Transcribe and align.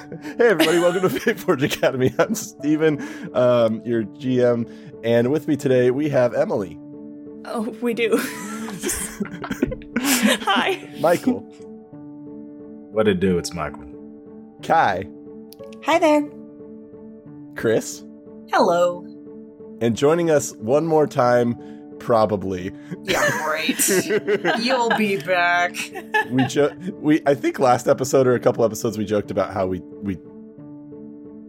hey, 0.22 0.48
everybody, 0.48 0.78
welcome 0.78 1.02
to 1.02 1.08
Faeforge 1.08 1.62
Academy. 1.62 2.14
I'm 2.18 2.34
Steven, 2.34 3.00
um, 3.34 3.82
your 3.84 4.04
GM, 4.04 4.70
and 5.04 5.30
with 5.30 5.46
me 5.46 5.56
today 5.56 5.90
we 5.90 6.08
have 6.08 6.32
Emily. 6.32 6.78
Oh, 7.44 7.76
we 7.82 7.92
do. 7.92 8.16
Hi. 10.00 10.88
Michael. 11.00 11.40
What 12.92 13.08
it 13.08 13.20
do? 13.20 13.36
It's 13.38 13.52
Michael. 13.52 13.84
Kai. 14.62 15.06
Hi 15.84 15.98
there. 15.98 16.26
Chris. 17.56 18.02
Hello. 18.50 19.04
And 19.80 19.96
joining 19.96 20.30
us 20.30 20.52
one 20.56 20.86
more 20.86 21.06
time, 21.06 21.56
probably. 22.10 22.72
Yeah, 23.04 23.44
great. 23.44 23.88
You'll 24.58 24.90
be 24.98 25.16
back. 25.18 25.76
we 26.28 26.44
jo- 26.46 26.74
we 26.94 27.22
I 27.24 27.36
think 27.36 27.60
last 27.60 27.86
episode 27.86 28.26
or 28.26 28.34
a 28.34 28.40
couple 28.40 28.64
episodes 28.64 28.98
we 28.98 29.04
joked 29.04 29.30
about 29.30 29.52
how 29.52 29.68
we 29.68 29.78
we 30.02 30.18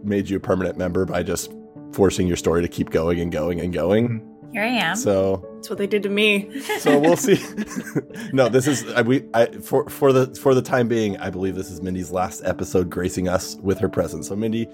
made 0.03 0.29
you 0.29 0.37
a 0.37 0.39
permanent 0.39 0.77
member 0.77 1.03
by 1.03 1.23
just 1.23 1.51
forcing 1.93 2.27
your 2.27 2.37
story 2.37 2.61
to 2.61 2.67
keep 2.67 2.91
going 2.91 3.19
and 3.19 3.31
going 3.31 3.59
and 3.59 3.73
going. 3.73 4.07
Mm-hmm. 4.07 4.51
Here 4.51 4.61
I 4.61 4.67
am. 4.67 4.95
So 4.97 5.49
That's 5.55 5.71
what 5.71 5.79
they 5.79 5.87
did 5.87 6.03
to 6.03 6.09
me. 6.09 6.61
so 6.77 6.99
we'll 6.99 7.17
see. 7.17 7.43
no, 8.31 8.47
this 8.47 8.67
is 8.67 8.87
I, 8.93 9.01
we 9.01 9.23
I 9.33 9.47
for 9.47 9.89
for 9.89 10.13
the 10.13 10.27
for 10.35 10.53
the 10.53 10.61
time 10.61 10.87
being, 10.87 11.17
I 11.17 11.31
believe 11.31 11.55
this 11.55 11.71
is 11.71 11.81
Mindy's 11.81 12.11
last 12.11 12.43
episode 12.45 12.91
gracing 12.91 13.27
us 13.27 13.55
with 13.63 13.79
her 13.79 13.89
presence. 13.89 14.27
So 14.27 14.35
Mindy, 14.35 14.67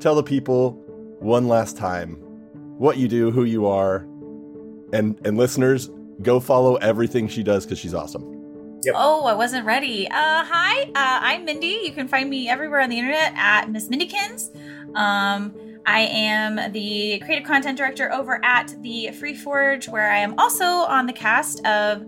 tell 0.00 0.14
the 0.14 0.22
people 0.22 0.72
one 1.18 1.48
last 1.48 1.78
time 1.78 2.16
what 2.76 2.98
you 2.98 3.08
do, 3.08 3.30
who 3.30 3.44
you 3.44 3.66
are, 3.66 4.06
and 4.92 5.18
and 5.24 5.36
listeners, 5.36 5.90
go 6.22 6.40
follow 6.40 6.76
everything 6.76 7.28
she 7.28 7.42
does 7.42 7.64
because 7.64 7.78
she's 7.78 7.94
awesome. 7.94 8.36
Oh, 8.94 9.26
I 9.26 9.34
wasn't 9.34 9.66
ready. 9.66 10.08
Uh, 10.08 10.44
hi, 10.44 10.84
uh, 10.84 10.90
I'm 10.94 11.44
Mindy. 11.44 11.80
You 11.84 11.92
can 11.92 12.08
find 12.08 12.30
me 12.30 12.48
everywhere 12.48 12.80
on 12.80 12.88
the 12.88 12.98
internet 12.98 13.34
at 13.36 13.70
Miss 13.70 13.88
Mindykins. 13.88 14.56
Um, 14.96 15.54
I 15.86 16.00
am 16.00 16.72
the 16.72 17.20
creative 17.24 17.46
content 17.46 17.76
director 17.76 18.12
over 18.12 18.42
at 18.44 18.74
the 18.82 19.10
Free 19.12 19.34
Forge, 19.34 19.88
where 19.88 20.10
I 20.10 20.18
am 20.18 20.38
also 20.38 20.64
on 20.64 21.06
the 21.06 21.12
cast 21.12 21.64
of 21.66 22.06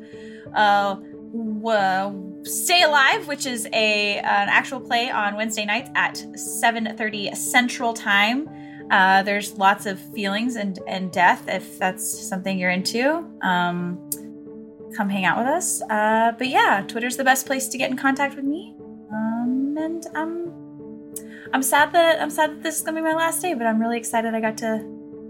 uh, 0.55 0.95
w- 0.95 2.45
Stay 2.45 2.83
Alive, 2.83 3.29
which 3.29 3.45
is 3.47 3.67
a 3.73 4.19
an 4.19 4.49
actual 4.49 4.81
play 4.81 5.11
on 5.11 5.37
Wednesday 5.37 5.65
nights 5.65 5.91
at 5.95 6.15
7:30 6.15 7.37
Central 7.37 7.93
Time. 7.93 8.49
Uh, 8.91 9.23
there's 9.23 9.57
lots 9.59 9.87
of 9.87 9.99
feelings 9.99 10.57
and 10.57 10.79
and 10.87 11.13
death 11.13 11.45
if 11.49 11.79
that's 11.79 12.07
something 12.29 12.59
you're 12.59 12.71
into. 12.71 13.25
Um, 13.43 13.99
come 14.97 15.09
hang 15.09 15.25
out 15.25 15.39
with 15.39 15.47
us. 15.47 15.83
Uh, 15.83 16.33
but 16.37 16.49
yeah, 16.49 16.85
Twitter's 16.87 17.17
the 17.17 17.25
best 17.25 17.47
place 17.47 17.69
to 17.69 17.79
get 17.79 17.91
in 17.91 17.97
contact 17.97 18.37
with 18.37 18.45
me. 18.45 18.75
Um, 19.11 19.77
and 19.79 20.07
I'm 20.15 20.53
I'm 21.53 21.63
sad 21.63 21.93
that 21.93 22.21
I'm 22.21 22.31
sad 22.31 22.51
that 22.51 22.63
this 22.63 22.77
is 22.77 22.83
gonna 22.83 23.01
be 23.01 23.03
my 23.03 23.15
last 23.15 23.43
day, 23.43 23.55
but 23.55 23.67
I'm 23.67 23.81
really 23.81 23.99
excited 23.99 24.35
I 24.35 24.41
got 24.41 24.59
to 24.59 24.85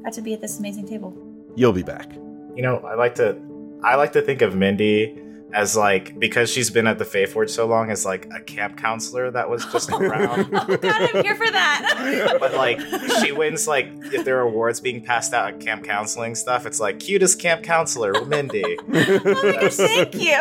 got 0.05 0.13
to 0.15 0.23
be 0.23 0.35
at 0.35 0.41
this 0.41 0.59
amazing 0.59 0.87
table. 0.87 1.17
You'll 1.55 1.73
be 1.73 1.83
back. 1.83 2.13
You 2.55 2.63
know, 2.63 2.79
I 2.79 2.95
like 2.95 3.15
to 3.17 3.39
I 3.83 3.97
like 3.97 4.13
to 4.13 4.23
think 4.23 4.43
of 4.43 4.55
Mindy 4.55 5.22
as 5.53 5.77
like 5.77 6.19
because 6.19 6.51
she's 6.51 6.71
been 6.71 6.87
at 6.87 6.99
the 6.99 7.05
Faeforge 7.05 7.51
so 7.51 7.67
long 7.67 7.91
as 7.91 8.05
like 8.05 8.27
a 8.35 8.41
camp 8.41 8.77
counselor 8.77 9.31
that 9.31 9.49
was 9.51 9.65
just 9.67 9.91
around. 9.93 10.49
Oh 10.53 10.77
God, 10.77 10.85
I'm 11.15 11.23
here 11.25 11.35
for 11.37 11.51
that. 11.51 12.37
but 12.41 12.55
like 12.55 12.81
she 13.21 13.33
wins 13.33 13.67
like 13.69 13.89
if 14.13 14.25
there 14.25 14.39
are 14.39 14.43
awards 14.43 14.81
being 14.81 15.03
passed 15.05 15.33
out 15.35 15.49
at 15.55 15.61
camp 15.61 15.85
counseling 15.85 16.35
stuff, 16.35 16.67
it's 16.67 16.81
like 16.81 16.99
cutest 17.01 17.39
camp 17.41 17.63
counselor, 17.63 18.25
Mindy. 18.25 18.65
oh 18.93 19.53
gosh, 19.61 19.75
thank 19.75 20.15
you. 20.15 20.39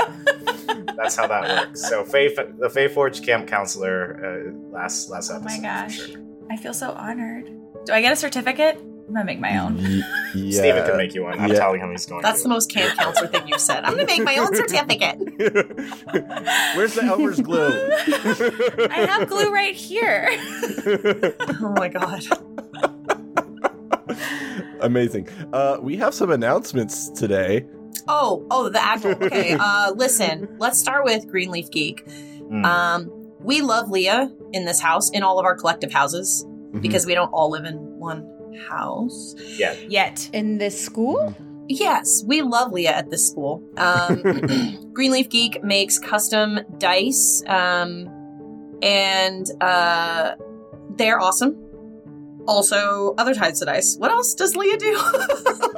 That's 0.98 1.16
how 1.16 1.28
that 1.28 1.44
works. 1.68 1.88
So 1.88 2.04
Fae 2.04 2.28
the 2.30 2.70
Faeforge 2.74 3.26
camp 3.26 3.48
counselor 3.48 4.46
uh, 4.48 4.72
last 4.76 5.10
last 5.10 5.32
Oh 5.32 5.36
episode. 5.36 5.62
my 5.62 5.68
gosh, 5.68 5.98
sure. 6.08 6.22
I 6.50 6.58
feel 6.58 6.74
so 6.74 6.92
honored. 6.92 7.46
Do 7.86 7.94
I 7.94 8.02
get 8.02 8.12
a 8.14 8.16
certificate? 8.16 8.80
I'm 9.12 9.16
gonna 9.16 9.26
make 9.26 9.42
my 9.42 9.58
own. 9.60 9.76
Y- 9.76 10.02
yeah. 10.36 10.52
Steven 10.62 10.86
can 10.86 10.96
make 10.96 11.14
you 11.14 11.24
one. 11.24 11.38
I'm 11.38 11.50
Yeah. 11.50 11.56
telling 11.56 11.82
him 11.82 11.92
he's 11.92 12.06
going 12.06 12.22
That's 12.22 12.40
to. 12.40 12.44
the 12.44 12.50
most 12.54 12.72
camp 12.72 12.98
counselor 12.98 13.28
thing 13.28 13.46
you've 13.46 13.60
said. 13.60 13.84
I'm 13.84 13.92
gonna 13.92 14.06
make 14.06 14.24
my 14.24 14.38
own 14.38 14.56
certificate. 14.56 15.18
Where's 16.78 16.94
the 16.96 17.04
Elmer's 17.04 17.42
glue? 17.42 17.90
I 18.90 19.06
have 19.10 19.28
glue 19.28 19.52
right 19.52 19.76
here. 19.76 20.30
Oh 21.64 21.74
my 21.76 21.90
god. 21.90 22.24
Amazing. 24.82 25.28
Uh, 25.54 25.78
we 25.82 25.98
have 25.98 26.14
some 26.14 26.32
announcements 26.32 27.10
today. 27.10 27.66
Oh, 28.08 28.46
oh, 28.50 28.70
the 28.70 28.82
actual. 28.82 29.12
Okay, 29.12 29.56
uh, 29.60 29.92
listen. 29.96 30.56
Let's 30.58 30.80
start 30.80 31.04
with 31.06 31.28
Greenleaf 31.28 31.70
Geek. 31.70 32.06
Mm. 32.08 32.66
Um, 32.66 33.10
we 33.42 33.62
love 33.62 33.90
Leah 33.90 34.32
in 34.54 34.66
this 34.66 34.80
house, 34.80 35.10
in 35.12 35.22
all 35.24 35.38
of 35.40 35.46
our 35.46 35.56
collective 35.56 35.92
houses, 35.92 36.46
Mhm. 36.48 36.82
because 36.82 37.06
we 37.06 37.14
don't 37.14 37.30
all 37.30 37.52
live 37.52 37.66
in 37.66 37.76
one 38.00 38.24
house. 38.70 39.36
yeah. 39.58 39.74
Yet. 39.88 40.30
In 40.34 40.58
this 40.58 40.80
school? 40.80 41.36
Yes, 41.68 42.24
we 42.26 42.42
love 42.42 42.74
Leah 42.74 42.92
at 42.92 43.10
this 43.10 43.30
school. 43.30 43.64
Um, 43.78 44.92
Greenleaf 44.94 45.30
Geek 45.30 45.64
makes 45.64 45.98
custom 45.98 46.60
dice, 46.80 47.44
um, 47.48 48.10
and 48.82 49.50
uh, 49.62 50.36
they're 50.98 51.20
awesome. 51.20 51.58
Also, 52.48 53.14
other 53.18 53.34
types 53.34 53.62
of 53.62 53.68
dice. 53.68 53.96
What 53.98 54.12
else 54.12 54.34
does 54.34 54.56
Leah 54.56 54.78
do? 54.78 55.00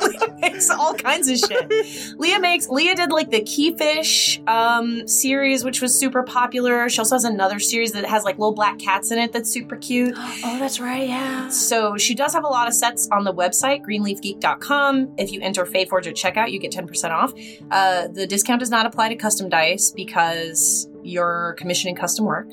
Leah 0.01 0.19
makes 0.43 0.69
all 0.69 0.93
kinds 0.93 1.29
of 1.29 1.37
shit. 1.37 2.19
Leah 2.19 2.39
makes. 2.39 2.67
Leah 2.69 2.95
did 2.95 3.11
like 3.11 3.31
the 3.31 3.41
Keyfish 3.41 4.47
um, 4.47 5.07
series, 5.07 5.63
which 5.63 5.81
was 5.81 5.97
super 5.97 6.23
popular. 6.23 6.89
She 6.89 6.99
also 6.99 7.15
has 7.15 7.23
another 7.23 7.59
series 7.59 7.93
that 7.93 8.05
has 8.05 8.23
like 8.23 8.37
little 8.37 8.53
black 8.53 8.79
cats 8.79 9.11
in 9.11 9.19
it 9.19 9.31
that's 9.31 9.49
super 9.49 9.75
cute. 9.77 10.15
Oh, 10.45 10.59
that's 10.59 10.79
right. 10.79 11.07
Yeah. 11.07 11.47
So 11.49 11.95
she 11.95 12.15
does 12.15 12.33
have 12.33 12.43
a 12.43 12.47
lot 12.47 12.67
of 12.67 12.73
sets 12.73 13.07
on 13.11 13.23
the 13.23 13.33
website, 13.33 13.81
greenleafgeek.com. 13.83 15.13
If 15.17 15.31
you 15.31 15.39
enter 15.41 15.65
Faeforge 15.65 16.07
at 16.07 16.15
checkout, 16.15 16.51
you 16.51 16.59
get 16.59 16.71
10% 16.71 17.11
off. 17.11 17.33
Uh, 17.71 18.07
the 18.07 18.27
discount 18.27 18.59
does 18.59 18.69
not 18.69 18.85
apply 18.85 19.09
to 19.09 19.15
custom 19.15 19.47
dice 19.47 19.91
because 19.91 20.89
you're 21.01 21.55
commissioning 21.57 21.95
custom 21.95 22.25
work 22.25 22.47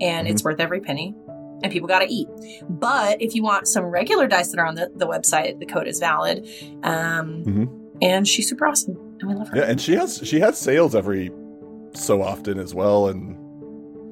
and 0.00 0.26
it's 0.26 0.42
worth 0.42 0.60
every 0.60 0.80
penny 0.80 1.14
and 1.64 1.72
people 1.72 1.88
got 1.88 1.98
to 2.00 2.06
eat. 2.06 2.28
But 2.68 3.20
if 3.20 3.34
you 3.34 3.42
want 3.42 3.66
some 3.66 3.84
regular 3.86 4.28
dice 4.28 4.50
that 4.52 4.60
are 4.60 4.66
on 4.66 4.76
the, 4.76 4.92
the 4.94 5.06
website, 5.08 5.58
the 5.58 5.66
code 5.66 5.88
is 5.88 5.98
valid. 5.98 6.46
Um, 6.84 7.42
Mhm. 7.44 7.80
And 8.02 8.26
she's 8.28 8.48
super 8.48 8.66
awesome 8.66 8.96
and 9.20 9.28
we 9.30 9.34
love 9.34 9.48
her. 9.48 9.56
Yeah, 9.56 9.64
and 9.64 9.80
she 9.80 9.94
has 9.94 10.20
she 10.24 10.40
has 10.40 10.58
sales 10.58 10.94
every 10.96 11.30
so 11.94 12.22
often 12.22 12.58
as 12.58 12.74
well, 12.74 13.06
and 13.08 13.36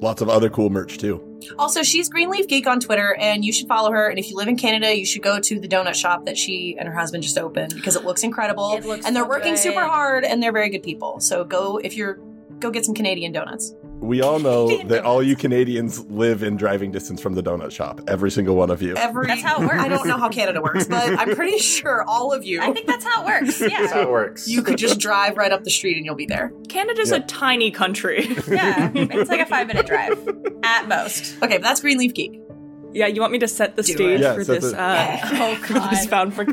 lots 0.01 0.21
of 0.21 0.29
other 0.29 0.49
cool 0.49 0.69
merch 0.69 0.97
too. 0.97 1.21
Also, 1.59 1.83
she's 1.83 2.07
Greenleaf 2.07 2.47
Geek 2.47 2.65
on 2.65 2.79
Twitter, 2.79 3.13
and 3.19 3.43
you 3.43 3.51
should 3.51 3.67
follow 3.67 3.91
her. 3.91 4.07
And 4.07 4.17
if 4.17 4.29
you 4.29 4.37
live 4.37 4.47
in 4.47 4.55
Canada, 4.55 4.97
you 4.97 5.05
should 5.05 5.21
go 5.21 5.39
to 5.41 5.59
the 5.59 5.67
donut 5.67 5.95
shop 5.95 6.23
that 6.25 6.37
she 6.37 6.77
and 6.79 6.87
her 6.87 6.95
husband 6.95 7.23
just 7.23 7.37
opened 7.37 7.73
because 7.75 7.97
it 7.97 8.05
looks 8.05 8.23
incredible. 8.23 8.77
It 8.77 8.85
looks 8.85 9.05
and 9.05 9.13
they're 9.13 9.23
so 9.23 9.29
working 9.29 9.53
good. 9.55 9.59
super 9.61 9.81
hard, 9.83 10.23
and 10.23 10.41
they're 10.41 10.53
very 10.53 10.69
good 10.69 10.83
people. 10.83 11.19
So 11.19 11.43
go 11.43 11.77
if 11.83 11.97
you're 11.97 12.19
go 12.63 12.71
get 12.71 12.85
some 12.85 12.95
Canadian 12.95 13.31
donuts. 13.31 13.73
We 13.99 14.21
all 14.21 14.39
know 14.39 14.65
Canadian 14.67 14.87
that 14.89 15.05
all 15.05 15.21
you 15.23 15.35
Canadians 15.35 15.99
live 16.07 16.43
in 16.43 16.57
driving 16.57 16.91
distance 16.91 17.21
from 17.21 17.35
the 17.35 17.43
donut 17.43 17.71
shop. 17.71 18.01
Every 18.07 18.31
single 18.31 18.55
one 18.55 18.69
of 18.71 18.81
you. 18.81 18.95
Every 18.97 19.27
That's 19.27 19.41
how 19.41 19.61
it 19.61 19.65
works. 19.65 19.75
I 19.79 19.87
don't 19.87 20.07
know 20.07 20.17
how 20.17 20.29
Canada 20.29 20.61
works, 20.61 20.87
but 20.87 21.17
I'm 21.19 21.35
pretty 21.35 21.57
sure 21.73 22.03
all 22.03 22.33
of 22.33 22.43
you. 22.43 22.61
I 22.61 22.71
think 22.73 22.87
that's 22.87 23.05
how 23.05 23.23
it 23.23 23.25
works. 23.27 23.59
That's 23.59 23.91
how 23.93 24.01
it 24.01 24.09
works. 24.09 24.47
you 24.47 24.61
could 24.63 24.77
just 24.77 24.99
drive 24.99 25.37
right 25.37 25.51
up 25.51 25.63
the 25.63 25.69
street 25.69 25.95
and 25.97 26.05
you'll 26.05 26.15
be 26.15 26.25
there. 26.25 26.51
Canada's 26.69 27.11
Yeah. 27.11 27.17
a 27.17 27.21
tiny 27.21 27.71
country. 27.71 28.25
Yeah. 28.47 28.91
It's 28.93 29.29
like 29.29 29.39
a 29.41 29.45
five 29.45 29.67
minute 29.67 29.85
drive 29.85 30.17
at 30.63 30.87
most. 30.87 31.35
Okay, 31.43 31.57
but 31.57 31.63
that's 31.63 31.81
Greenleaf 31.81 32.13
Geek. 32.13 32.41
yeah, 32.93 33.07
you 33.07 33.21
want 33.21 33.31
me 33.33 33.39
to 33.39 33.47
set 33.47 33.75
the 33.75 33.83
Do 33.83 33.93
stage. 33.93 34.19
Yeah, 34.21 34.33
for 34.35 34.43
this 34.43 34.71
the- 34.71 34.79
uh, 34.81 35.19
Oh, 35.23 35.55
for 35.55 35.73
this 35.73 36.05
God. 36.05 36.09
found 36.09 36.33
for, 36.33 36.45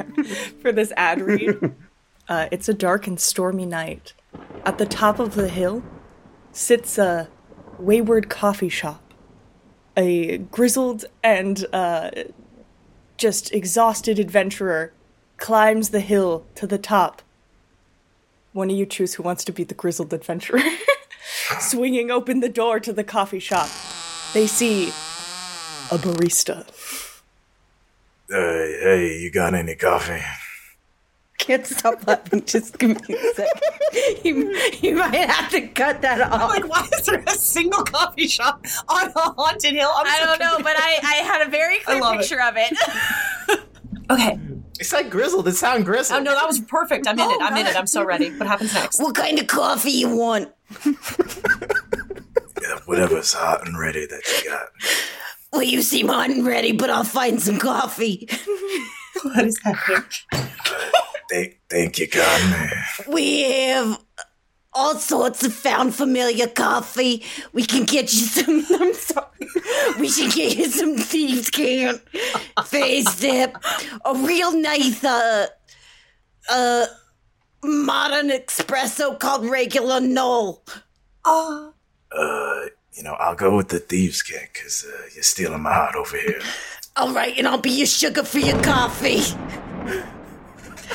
for 0.61 0.73
this 0.73 0.93
ad 0.97 1.21
read? 1.21 1.75
Uh, 2.29 2.49
it's 2.53 2.69
a 2.69 2.75
dark 2.75 3.07
and 3.09 3.19
stormy 3.19 3.67
night. 3.67 4.13
At 4.65 4.79
the 4.79 4.87
top 4.87 5.19
of 5.19 5.35
the 5.35 5.49
hill 5.49 5.83
sits 6.53 6.99
a 6.99 7.29
wayward 7.79 8.29
coffee 8.29 8.69
shop. 8.69 9.03
A 9.97 10.39
grizzled 10.39 11.05
and 11.23 11.65
uh, 11.73 12.11
just 13.17 13.53
exhausted 13.53 14.19
adventurer 14.19 14.93
climbs 15.37 15.91
the 15.91 16.01
hill 16.01 16.45
to 16.55 16.67
the 16.67 16.79
top. 16.79 17.23
One 18.53 18.71
of 18.71 18.77
you 18.77 18.87
choose 18.87 19.15
who 19.15 19.23
wants 19.23 19.45
to 19.45 19.53
be 19.53 19.65
the 19.65 19.75
grizzled 19.75 20.13
adventurer. 20.13 20.61
Swinging 21.61 22.11
open 22.11 22.41
the 22.41 22.49
door 22.49 22.81
to 22.81 22.93
the 22.93 23.05
coffee 23.05 23.39
shop, 23.39 23.69
they 24.35 24.47
see 24.47 24.89
a 25.91 25.99
barista. 25.99 26.67
Hey, 28.29 28.79
hey, 28.83 29.19
you 29.19 29.31
got 29.31 29.55
any 29.55 29.75
coffee? 29.75 30.23
Can't 31.41 31.67
stop 31.67 32.07
laughing. 32.07 32.45
Just 32.45 32.79
give 32.79 32.91
me 33.09 33.15
a 33.15 33.35
sec. 33.35 33.49
You, 34.25 34.57
you 34.83 34.95
might 34.97 35.15
have 35.29 35.51
to 35.51 35.67
cut 35.69 36.01
that 36.03 36.21
off. 36.21 36.33
I'm 36.33 36.41
off. 36.43 36.51
like, 36.51 36.69
why 36.69 36.89
is 36.97 37.07
there 37.07 37.25
a 37.27 37.31
single 37.33 37.83
coffee 37.83 38.29
shop 38.29 38.65
on 38.89 39.09
a 39.09 39.21
haunted 39.33 39.75
hill? 39.75 39.91
I'm 39.95 40.07
I 40.07 40.19
don't 40.25 40.39
know, 40.39 40.59
but 40.59 40.75
I, 40.79 40.99
I 41.03 41.15
had 41.25 41.47
a 41.47 41.51
very 41.51 41.79
clear 41.81 42.01
love 42.01 42.15
it. 42.15 42.21
picture 42.21 42.41
of 42.41 42.55
it. 42.57 43.61
Okay. 44.11 44.41
It's 44.81 44.93
like 44.93 45.09
grizzled. 45.09 45.47
It 45.47 45.55
sounded 45.55 45.85
grizzled. 45.87 46.19
Oh 46.19 46.23
no, 46.25 46.35
that 46.35 46.45
was 46.47 46.59
perfect. 46.59 47.07
I'm 47.07 47.15
in 47.15 47.21
Oh, 47.21 47.31
it. 47.31 47.41
I'm 47.41 47.57
in 47.57 47.65
it. 47.67 47.77
I'm 47.77 47.87
so 47.87 48.05
ready. 48.05 48.31
What 48.37 48.49
happens 48.49 48.75
next? 48.75 49.01
What 49.01 49.15
kind 49.15 49.39
of 49.39 49.47
coffee 49.47 49.93
you 49.93 50.09
want? 50.17 50.49
Yeah, 52.63 52.79
whatever's 52.87 53.33
hot 53.33 53.67
and 53.67 53.79
ready 53.79 54.07
that 54.07 54.23
you 54.45 54.51
got. 54.51 54.69
Well, 55.53 55.63
you 55.63 55.81
seem 55.83 56.09
hot 56.09 56.29
and 56.31 56.45
ready, 56.47 56.73
but 56.73 56.91
I'll 56.91 57.05
find 57.05 57.41
some 57.41 57.59
coffee. 57.59 58.29
What 59.23 59.45
is 59.47 59.59
happening? 59.65 60.03
Thank, 61.41 61.61
thank 61.71 61.99
you, 61.99 62.07
Gunman. 62.07 62.71
We 63.09 63.43
have 63.69 63.99
all 64.75 64.97
sorts 64.97 65.43
of 65.45 65.55
found 65.55 65.95
familiar 65.95 66.47
coffee. 66.47 67.25
We 67.55 67.65
can 67.65 67.85
get 67.85 68.13
you 68.13 68.21
some. 68.21 68.67
I'm 68.81 68.93
sorry. 68.93 69.27
We 69.99 70.09
should 70.09 70.33
get 70.33 70.57
you 70.57 70.67
some 70.67 70.97
thieves' 70.99 71.49
can, 71.51 72.01
face 72.65 73.21
dip, 73.21 73.57
a 74.05 74.15
real 74.15 74.53
nice 74.53 75.03
uh, 75.03 75.47
uh, 76.51 76.87
modern 77.65 78.29
espresso 78.29 79.19
called 79.19 79.47
regular 79.47 80.01
Null. 80.01 80.63
Oh, 81.25 81.73
Uh, 82.13 82.67
you 82.93 83.03
know, 83.03 83.15
I'll 83.15 83.35
go 83.35 83.57
with 83.57 83.69
the 83.69 83.79
thieves' 83.79 84.23
king 84.23 84.47
because 84.53 84.85
uh, 84.87 85.09
you're 85.15 85.23
stealing 85.23 85.63
my 85.63 85.73
heart 85.73 85.95
over 85.95 86.19
here. 86.19 86.41
All 86.97 87.15
right, 87.15 87.37
and 87.39 87.49
I'll 87.49 87.59
be 87.59 87.71
your 87.71 87.87
sugar 87.87 88.25
for 88.25 88.41
your 88.41 88.61
coffee. 88.63 89.23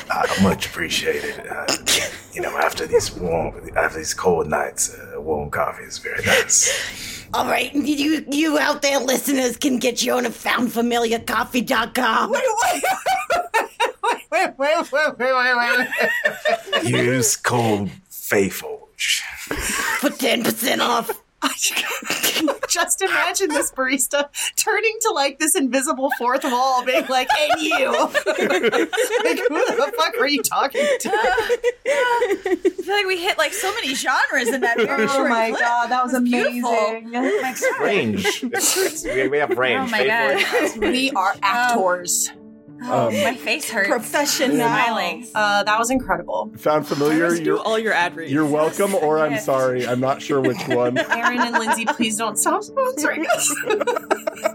Uh, 0.09 0.27
much 0.41 0.67
appreciated. 0.67 1.39
Uh, 1.49 1.65
you 2.33 2.41
know, 2.41 2.57
after 2.57 2.85
these 2.85 3.13
warm, 3.15 3.55
after 3.75 3.97
these 3.99 4.13
cold 4.13 4.47
nights, 4.47 4.93
uh, 4.93 5.19
warm 5.21 5.49
coffee 5.49 5.83
is 5.83 5.97
very 5.99 6.23
nice. 6.25 7.23
All 7.33 7.45
right, 7.47 7.73
you 7.73 8.25
you 8.29 8.57
out 8.57 8.81
there 8.81 8.99
listeners 8.99 9.57
can 9.57 9.79
get 9.79 10.03
you 10.03 10.13
on 10.13 10.25
a 10.25 10.29
foundfamiliarcoffee.com. 10.29 12.31
wait, 12.31 12.43
wait, 14.31 14.31
wait, 14.31 14.57
wait, 14.57 14.91
wait, 14.91 15.19
wait, 15.19 15.19
wait, 15.19 15.87
wait. 16.83 16.89
Use 16.89 17.35
code 17.35 17.91
FAEFORGE. 18.09 19.21
for 19.99 20.09
10% 20.09 20.79
off. 20.79 21.11
Just 22.67 23.01
imagine 23.01 23.49
this 23.49 23.71
barista 23.71 24.27
turning 24.55 24.95
to 25.01 25.11
like 25.11 25.39
this 25.39 25.55
invisible 25.55 26.09
fourth 26.17 26.43
wall, 26.43 26.83
being 26.83 27.05
like, 27.07 27.27
"And 27.37 27.61
you, 27.61 27.91
like, 27.91 29.39
who 29.39 29.65
the 29.75 29.93
fuck 29.97 30.13
are 30.19 30.27
you 30.27 30.41
talking 30.43 30.81
to?" 30.99 31.09
I 31.13 32.55
feel 32.83 32.95
like 32.95 33.05
we 33.07 33.17
hit 33.21 33.37
like 33.37 33.53
so 33.53 33.73
many 33.75 33.93
genres 33.95 34.49
in 34.49 34.61
that 34.61 34.77
very 34.77 35.03
Oh 35.03 35.07
short 35.07 35.29
my 35.29 35.49
clip. 35.49 35.61
god, 35.61 35.87
that 35.91 36.03
was 36.03 36.13
It 36.13 36.23
beautiful. 36.23 36.69
amazing. 36.71 37.11
My 37.11 37.55
God. 37.59 37.81
Range. 37.85 38.25
It's- 38.43 38.77
it's- 38.77 39.05
we, 39.05 39.27
we 39.29 39.37
have 39.37 39.57
range. 39.57 39.87
Oh 39.87 39.91
my 39.91 40.05
God. 40.05 40.77
We 40.79 41.11
are 41.11 41.31
um, 41.33 41.39
actors. 41.41 42.31
Oh, 42.83 43.07
Um, 43.07 43.13
my 43.23 43.35
face 43.35 43.69
hurts. 43.69 43.87
Professional. 43.89 44.57
Smiling. 44.57 45.25
Uh, 45.33 45.63
that 45.63 45.79
was 45.79 45.89
incredible. 45.89 46.51
Found 46.57 46.85
familiar? 46.87 47.29
Just 47.29 47.43
do 47.43 47.51
You're, 47.51 47.59
all 47.59 47.79
your 47.79 47.93
ad 47.93 48.15
reads. 48.15 48.31
you're 48.31 48.45
welcome, 48.45 48.93
or 48.95 49.19
I'm 49.19 49.39
sorry. 49.39 49.87
I'm 49.87 49.99
not 50.01 50.21
sure 50.21 50.41
which 50.41 50.57
one. 50.67 50.97
Aaron 50.97 51.39
and 51.39 51.53
Lindsay, 51.53 51.85
please 51.85 52.17
don't 52.17 52.37
stop 52.37 52.61
sponsoring 52.63 53.25
us. 53.29 53.55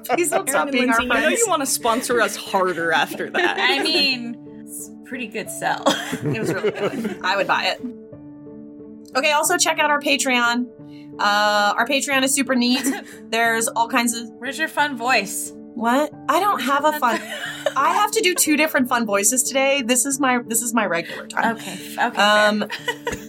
please 0.09 0.31
don't 0.31 0.49
Aaron 0.49 0.49
stop 0.49 0.71
being 0.71 0.85
Lindsay, 0.89 1.09
our 1.11 1.17
you 1.17 1.23
know 1.23 1.29
you 1.31 1.45
want 1.49 1.63
to 1.63 1.67
sponsor 1.67 2.21
us 2.21 2.37
harder 2.37 2.93
after 2.93 3.31
that. 3.31 3.57
I 3.59 3.83
mean, 3.83 4.37
it's 4.65 4.89
a 4.89 5.09
pretty 5.09 5.27
good 5.27 5.51
sell. 5.51 5.83
It 5.87 6.39
was 6.41 6.53
really 6.53 6.71
good. 6.73 7.21
I 7.23 7.37
would 7.37 7.47
buy 7.47 7.75
it. 7.77 7.81
Okay, 9.17 9.33
also 9.33 9.57
check 9.57 9.79
out 9.79 9.91
our 9.91 10.01
Patreon. 10.01 10.67
Uh, 11.19 11.75
our 11.77 11.87
Patreon 11.87 12.23
is 12.23 12.33
super 12.35 12.55
neat. 12.55 12.85
There's 13.31 13.67
all 13.67 13.89
kinds 13.89 14.15
of 14.15 14.29
Where's 14.39 14.59
your 14.59 14.69
fun 14.69 14.97
voice? 14.97 15.53
What? 15.81 16.13
I 16.29 16.41
don't 16.41 16.61
have 16.61 16.85
a 16.85 16.93
fun. 16.99 17.21
I 17.77 17.95
have 17.95 18.11
to 18.13 18.21
do 18.21 18.35
two 18.35 18.57
different 18.57 18.89
fun 18.89 19.07
voices 19.07 19.43
today. 19.43 19.83
This 19.83 20.05
is 20.05 20.21
my 20.21 20.41
this 20.47 20.63
is 20.63 20.75
my 20.75 20.87
regular 20.87 21.27
time. 21.27 21.57
Okay. 21.57 21.79
Okay. 21.99 22.21
Um. 22.21 22.61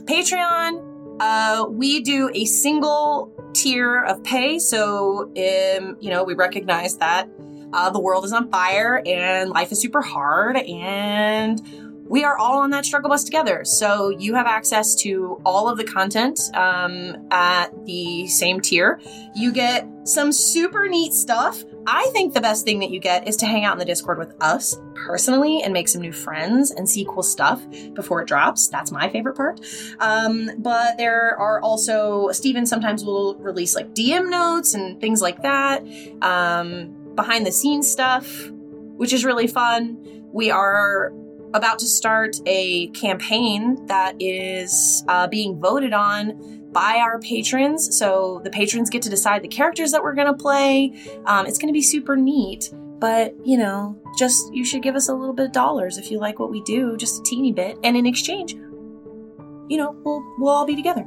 Patreon, 0.05 1.17
uh, 1.21 1.65
we 1.69 2.01
do 2.01 2.29
a 2.33 2.45
single 2.45 3.31
tier 3.53 4.03
of 4.03 4.23
pay. 4.23 4.59
So, 4.59 5.25
um, 5.25 5.97
you 5.99 6.09
know, 6.09 6.23
we 6.23 6.33
recognize 6.33 6.97
that 6.97 7.29
uh, 7.73 7.89
the 7.91 7.99
world 7.99 8.25
is 8.25 8.33
on 8.33 8.49
fire 8.49 9.01
and 9.05 9.49
life 9.49 9.71
is 9.71 9.79
super 9.79 10.01
hard, 10.01 10.57
and 10.57 11.61
we 12.09 12.25
are 12.25 12.37
all 12.37 12.59
on 12.59 12.71
that 12.71 12.85
struggle 12.85 13.09
bus 13.09 13.23
together. 13.23 13.63
So, 13.63 14.09
you 14.09 14.35
have 14.35 14.47
access 14.47 14.95
to 14.95 15.41
all 15.45 15.69
of 15.69 15.77
the 15.77 15.85
content 15.85 16.39
um, 16.53 17.27
at 17.31 17.69
the 17.85 18.27
same 18.27 18.59
tier. 18.59 18.99
You 19.35 19.53
get 19.53 19.87
some 20.03 20.31
super 20.33 20.89
neat 20.89 21.13
stuff. 21.13 21.63
I 21.87 22.09
think 22.13 22.33
the 22.33 22.41
best 22.41 22.65
thing 22.65 22.79
that 22.79 22.91
you 22.91 22.99
get 22.99 23.27
is 23.27 23.35
to 23.37 23.45
hang 23.45 23.65
out 23.65 23.73
in 23.73 23.79
the 23.79 23.85
Discord 23.85 24.17
with 24.17 24.35
us 24.41 24.79
personally 24.93 25.61
and 25.63 25.73
make 25.73 25.87
some 25.87 26.01
new 26.01 26.11
friends 26.11 26.71
and 26.71 26.87
see 26.87 27.05
cool 27.09 27.23
stuff 27.23 27.61
before 27.93 28.21
it 28.21 28.27
drops. 28.27 28.67
That's 28.67 28.91
my 28.91 29.09
favorite 29.09 29.35
part. 29.35 29.59
Um, 29.99 30.51
but 30.59 30.97
there 30.97 31.37
are 31.39 31.59
also 31.61 32.31
Steven 32.31 32.65
sometimes 32.65 33.03
will 33.03 33.35
release 33.35 33.75
like 33.75 33.93
DM 33.93 34.29
notes 34.29 34.73
and 34.73 34.99
things 35.01 35.21
like 35.21 35.41
that. 35.41 35.83
Um, 36.21 36.95
behind 37.15 37.45
the 37.45 37.51
scenes 37.51 37.91
stuff, 37.91 38.49
which 38.51 39.13
is 39.13 39.25
really 39.25 39.47
fun. 39.47 39.97
We 40.31 40.51
are 40.51 41.11
about 41.53 41.79
to 41.79 41.87
start 41.87 42.37
a 42.45 42.87
campaign 42.89 43.85
that 43.87 44.15
is 44.19 45.03
uh, 45.07 45.27
being 45.27 45.59
voted 45.59 45.93
on 45.93 46.60
by 46.71 46.97
our 46.97 47.19
patrons. 47.19 47.97
So 47.97 48.41
the 48.43 48.49
patrons 48.49 48.89
get 48.89 49.01
to 49.03 49.09
decide 49.09 49.41
the 49.43 49.47
characters 49.47 49.91
that 49.91 50.01
we're 50.01 50.13
going 50.15 50.27
to 50.27 50.33
play. 50.33 50.93
Um, 51.25 51.45
it's 51.45 51.57
going 51.57 51.67
to 51.69 51.73
be 51.73 51.81
super 51.81 52.15
neat. 52.15 52.69
But, 52.99 53.35
you 53.43 53.57
know, 53.57 53.99
just 54.17 54.53
you 54.53 54.63
should 54.63 54.83
give 54.83 54.95
us 54.95 55.09
a 55.09 55.13
little 55.15 55.33
bit 55.33 55.47
of 55.47 55.51
dollars 55.51 55.97
if 55.97 56.11
you 56.11 56.19
like 56.19 56.37
what 56.37 56.51
we 56.51 56.61
do, 56.61 56.95
just 56.97 57.19
a 57.19 57.23
teeny 57.23 57.51
bit. 57.51 57.77
And 57.83 57.97
in 57.97 58.05
exchange, 58.05 58.53
you 58.53 59.77
know, 59.77 59.95
we'll 60.03 60.23
we'll 60.37 60.49
all 60.49 60.65
be 60.65 60.75
together. 60.75 61.05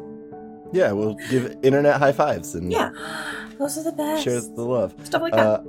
Yeah, 0.72 0.90
we'll 0.90 1.14
give 1.31 1.56
internet 1.62 1.99
high 2.00 2.10
fives 2.10 2.56
and 2.56 2.72
Yeah. 2.72 2.90
Those 3.58 3.78
are 3.78 3.84
the 3.84 3.93
best. 3.93 4.25
share 4.25 4.40
the 4.40 4.64
love. 4.64 4.93
Stuff 5.05 5.22
like 5.22 5.34
that. 5.34 5.46
Uh, 5.46 5.62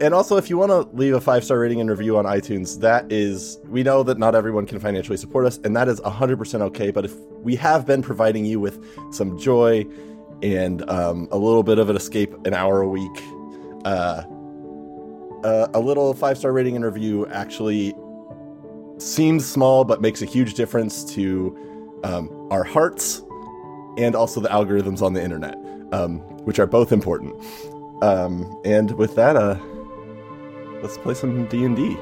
and 0.00 0.12
also, 0.12 0.36
if 0.36 0.50
you 0.50 0.58
want 0.58 0.70
to 0.70 0.96
leave 0.96 1.14
a 1.14 1.20
five 1.20 1.44
star 1.44 1.58
rating 1.58 1.80
and 1.80 1.88
review 1.88 2.18
on 2.18 2.24
iTunes, 2.24 2.80
that 2.80 3.10
is, 3.10 3.58
we 3.68 3.82
know 3.82 4.02
that 4.02 4.18
not 4.18 4.34
everyone 4.34 4.66
can 4.66 4.78
financially 4.78 5.16
support 5.16 5.46
us, 5.46 5.58
and 5.64 5.74
that 5.76 5.88
is 5.88 6.00
100% 6.00 6.60
okay. 6.60 6.90
But 6.90 7.06
if 7.06 7.14
we 7.42 7.56
have 7.56 7.86
been 7.86 8.02
providing 8.02 8.44
you 8.44 8.60
with 8.60 8.84
some 9.12 9.38
joy 9.38 9.86
and 10.42 10.88
um, 10.90 11.28
a 11.30 11.38
little 11.38 11.62
bit 11.62 11.78
of 11.78 11.88
an 11.88 11.96
escape 11.96 12.34
an 12.46 12.52
hour 12.52 12.82
a 12.82 12.88
week, 12.88 13.22
uh, 13.84 14.24
uh, 15.44 15.68
a 15.72 15.80
little 15.80 16.12
five 16.12 16.36
star 16.36 16.52
rating 16.52 16.76
and 16.76 16.84
review 16.84 17.26
actually 17.28 17.94
seems 18.98 19.46
small, 19.46 19.84
but 19.84 20.02
makes 20.02 20.20
a 20.20 20.26
huge 20.26 20.54
difference 20.54 21.04
to 21.14 21.56
um, 22.04 22.48
our 22.50 22.64
hearts 22.64 23.22
and 23.96 24.14
also 24.14 24.40
the 24.40 24.48
algorithms 24.48 25.00
on 25.00 25.14
the 25.14 25.22
internet, 25.22 25.54
um, 25.92 26.18
which 26.44 26.58
are 26.58 26.66
both 26.66 26.92
important. 26.92 27.34
Um, 28.02 28.60
and 28.64 28.90
with 28.92 29.14
that, 29.14 29.36
uh, 29.36 29.58
let's 30.82 30.98
play 30.98 31.14
some 31.14 31.36
D 31.74 31.96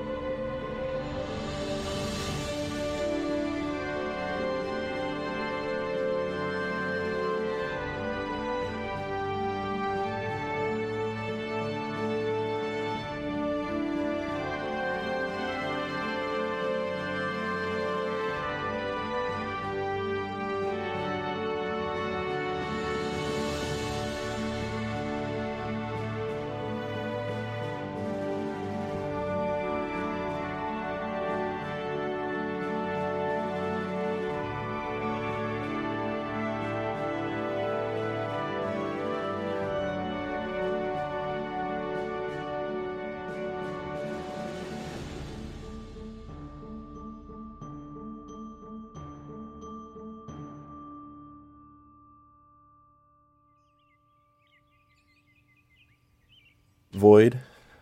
Void, 57.05 57.41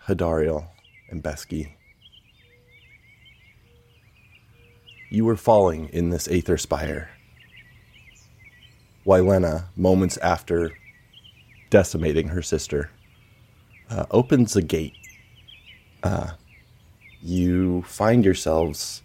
Hadariel, 0.09 0.67
and 1.09 1.23
Besky. 1.23 1.75
You 5.11 5.25
were 5.25 5.37
falling 5.37 5.89
in 5.91 6.11
this 6.11 6.27
Aether 6.27 6.59
Spire. 6.59 7.09
Wylena, 9.07 9.67
moments 9.77 10.17
after 10.17 10.73
decimating 11.71 12.31
her 12.31 12.43
sister, 12.43 12.91
uh, 13.89 14.07
opens 14.11 14.57
a 14.57 14.61
gate. 14.61 14.97
Uh, 16.03 16.33
you 17.23 17.83
find 17.83 18.25
yourselves 18.25 19.03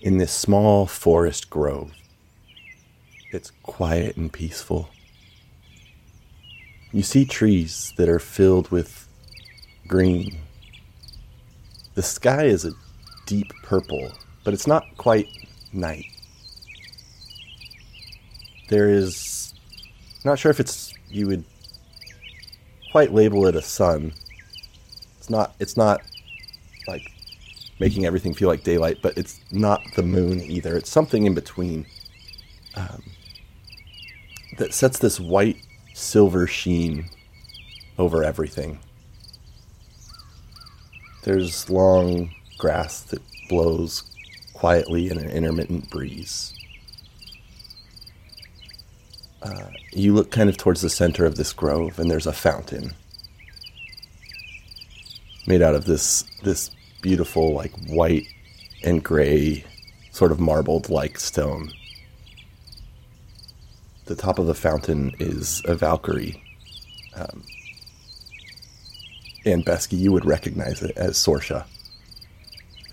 in 0.00 0.16
this 0.16 0.32
small 0.32 0.86
forest 0.86 1.50
grove. 1.50 1.92
It's 3.32 3.52
quiet 3.64 4.16
and 4.16 4.32
peaceful. 4.32 4.88
You 6.90 7.02
see 7.02 7.26
trees 7.26 7.92
that 7.98 8.08
are 8.08 8.18
filled 8.18 8.70
with 8.70 9.08
green. 9.90 10.38
The 11.94 12.02
sky 12.02 12.44
is 12.44 12.64
a 12.64 12.70
deep 13.26 13.52
purple, 13.64 14.12
but 14.44 14.54
it's 14.54 14.68
not 14.68 14.84
quite 14.96 15.26
night. 15.72 16.06
There 18.68 18.88
is 18.88 19.52
not 20.24 20.38
sure 20.38 20.50
if 20.50 20.60
it's 20.60 20.94
you 21.08 21.26
would 21.26 21.44
quite 22.92 23.12
label 23.12 23.46
it 23.46 23.56
a 23.56 23.62
sun. 23.62 24.12
It's 25.18 25.28
not 25.28 25.56
it's 25.58 25.76
not 25.76 26.00
like 26.86 27.10
making 27.80 28.06
everything 28.06 28.32
feel 28.32 28.48
like 28.48 28.62
daylight, 28.62 28.98
but 29.02 29.18
it's 29.18 29.40
not 29.50 29.82
the 29.96 30.04
moon 30.04 30.40
either. 30.40 30.76
It's 30.76 30.90
something 30.90 31.26
in 31.26 31.34
between 31.34 31.84
um, 32.76 33.02
that 34.58 34.72
sets 34.72 35.00
this 35.00 35.18
white 35.18 35.56
silver 35.94 36.46
sheen 36.46 37.06
over 37.98 38.22
everything. 38.22 38.78
There's 41.22 41.68
long 41.68 42.30
grass 42.58 43.00
that 43.02 43.22
blows 43.48 44.02
quietly 44.54 45.10
in 45.10 45.18
an 45.18 45.30
intermittent 45.30 45.90
breeze. 45.90 46.54
Uh, 49.42 49.68
you 49.92 50.14
look 50.14 50.30
kind 50.30 50.48
of 50.48 50.56
towards 50.56 50.82
the 50.82 50.90
center 50.90 51.24
of 51.24 51.36
this 51.36 51.52
grove, 51.52 51.98
and 51.98 52.10
there's 52.10 52.26
a 52.26 52.32
fountain 52.32 52.92
made 55.46 55.62
out 55.62 55.74
of 55.74 55.84
this 55.84 56.22
this 56.42 56.70
beautiful, 57.02 57.52
like 57.52 57.72
white 57.88 58.26
and 58.84 59.02
gray, 59.02 59.64
sort 60.12 60.32
of 60.32 60.40
marbled 60.40 60.88
like 60.88 61.18
stone. 61.18 61.72
The 64.06 64.14
top 64.14 64.38
of 64.38 64.46
the 64.46 64.54
fountain 64.54 65.14
is 65.18 65.62
a 65.66 65.74
Valkyrie. 65.74 66.42
Um, 67.14 67.44
and 69.44 69.64
Besky, 69.64 69.98
you 69.98 70.12
would 70.12 70.24
recognize 70.24 70.82
it 70.82 70.96
as 70.96 71.16
Sorsha, 71.16 71.64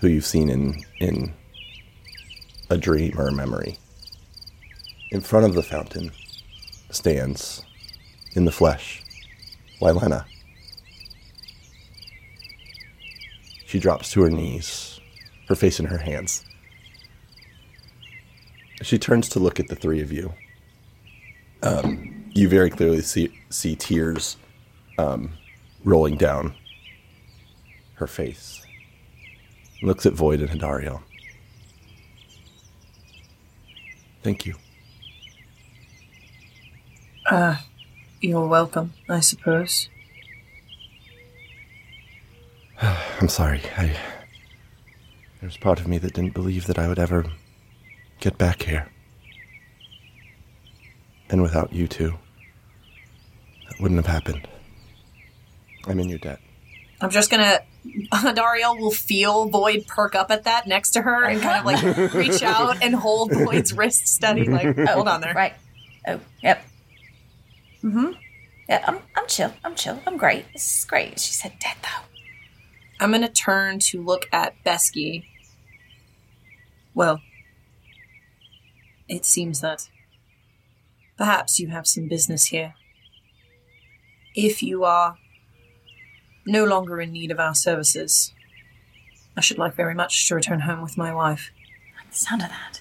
who 0.00 0.08
you've 0.08 0.26
seen 0.26 0.48
in 0.48 0.82
in 1.00 1.34
a 2.70 2.76
dream 2.76 3.18
or 3.18 3.28
a 3.28 3.32
memory. 3.32 3.78
In 5.10 5.20
front 5.20 5.46
of 5.46 5.54
the 5.54 5.62
fountain 5.62 6.12
stands, 6.90 7.64
in 8.34 8.44
the 8.44 8.52
flesh, 8.52 9.02
Wylena. 9.80 10.24
She 13.66 13.78
drops 13.78 14.12
to 14.12 14.22
her 14.22 14.30
knees, 14.30 15.00
her 15.48 15.54
face 15.54 15.78
in 15.80 15.86
her 15.86 15.98
hands. 15.98 16.44
She 18.82 18.98
turns 18.98 19.28
to 19.30 19.38
look 19.38 19.58
at 19.58 19.68
the 19.68 19.74
three 19.74 20.00
of 20.00 20.12
you. 20.12 20.32
Um, 21.62 22.30
you 22.32 22.48
very 22.48 22.70
clearly 22.70 23.02
see 23.02 23.36
see 23.50 23.74
tears 23.74 24.36
um, 24.98 25.32
rolling 25.84 26.16
down 26.16 26.54
her 27.94 28.06
face. 28.06 28.64
Looks 29.82 30.06
at 30.06 30.12
Void 30.12 30.40
and 30.40 30.50
Hadariel. 30.50 31.02
Thank 34.22 34.46
you. 34.46 34.54
Ah, 37.30 37.64
you're 38.20 38.46
welcome, 38.46 38.94
I 39.08 39.20
suppose. 39.20 39.88
I'm 42.82 43.28
sorry. 43.28 43.60
I 43.76 43.96
there's 45.40 45.56
part 45.56 45.78
of 45.78 45.86
me 45.86 45.98
that 45.98 46.14
didn't 46.14 46.34
believe 46.34 46.66
that 46.66 46.78
I 46.78 46.88
would 46.88 46.98
ever 46.98 47.24
get 48.18 48.36
back 48.38 48.62
here. 48.62 48.88
And 51.30 51.42
without 51.42 51.72
you 51.72 51.86
two, 51.86 52.14
that 53.68 53.80
wouldn't 53.80 54.04
have 54.04 54.12
happened. 54.12 54.48
I'm 55.88 56.00
in 56.00 56.08
your 56.08 56.18
debt. 56.18 56.40
I'm 57.00 57.10
just 57.10 57.30
gonna. 57.30 57.60
Dario 58.34 58.74
will 58.74 58.90
feel 58.90 59.48
Void 59.48 59.86
perk 59.86 60.14
up 60.14 60.30
at 60.30 60.44
that 60.44 60.66
next 60.66 60.90
to 60.90 61.02
her 61.02 61.24
and 61.24 61.40
kind 61.40 61.60
of 61.60 61.64
like 61.64 62.12
reach 62.14 62.42
out 62.42 62.82
and 62.82 62.94
hold 62.94 63.32
Void's 63.32 63.72
wrist 63.72 64.08
steady. 64.08 64.44
Like, 64.44 64.76
hold 64.88 65.08
on 65.08 65.20
there. 65.20 65.32
Right. 65.32 65.54
Oh, 66.06 66.20
yep. 66.42 66.64
Mm-hmm. 67.82 68.12
Yeah, 68.68 68.84
I'm 68.86 68.98
I'm 69.16 69.26
chill. 69.26 69.52
I'm 69.64 69.74
chill. 69.74 70.00
I'm 70.06 70.16
great. 70.16 70.44
This 70.52 70.78
is 70.78 70.84
great. 70.84 71.20
She 71.20 71.32
said 71.32 71.52
dead 71.60 71.76
though. 71.82 72.06
I'm 73.00 73.12
gonna 73.12 73.28
turn 73.28 73.78
to 73.80 74.02
look 74.02 74.28
at 74.32 74.54
Besky. 74.64 75.24
Well, 76.94 77.22
it 79.08 79.24
seems 79.24 79.60
that 79.60 79.88
perhaps 81.16 81.60
you 81.60 81.68
have 81.68 81.86
some 81.86 82.08
business 82.08 82.46
here. 82.46 82.74
If 84.34 84.62
you 84.62 84.84
are 84.84 85.16
no 86.48 86.64
longer 86.64 87.00
in 87.00 87.12
need 87.12 87.30
of 87.30 87.38
our 87.38 87.54
services, 87.54 88.32
I 89.36 89.40
should 89.40 89.58
like 89.58 89.74
very 89.74 89.94
much 89.94 90.26
to 90.28 90.34
return 90.34 90.60
home 90.60 90.82
with 90.82 90.96
my 90.98 91.14
wife. 91.14 91.50
I 91.94 92.02
like 92.02 92.10
the 92.10 92.16
sound 92.16 92.42
of 92.42 92.48
that. 92.48 92.80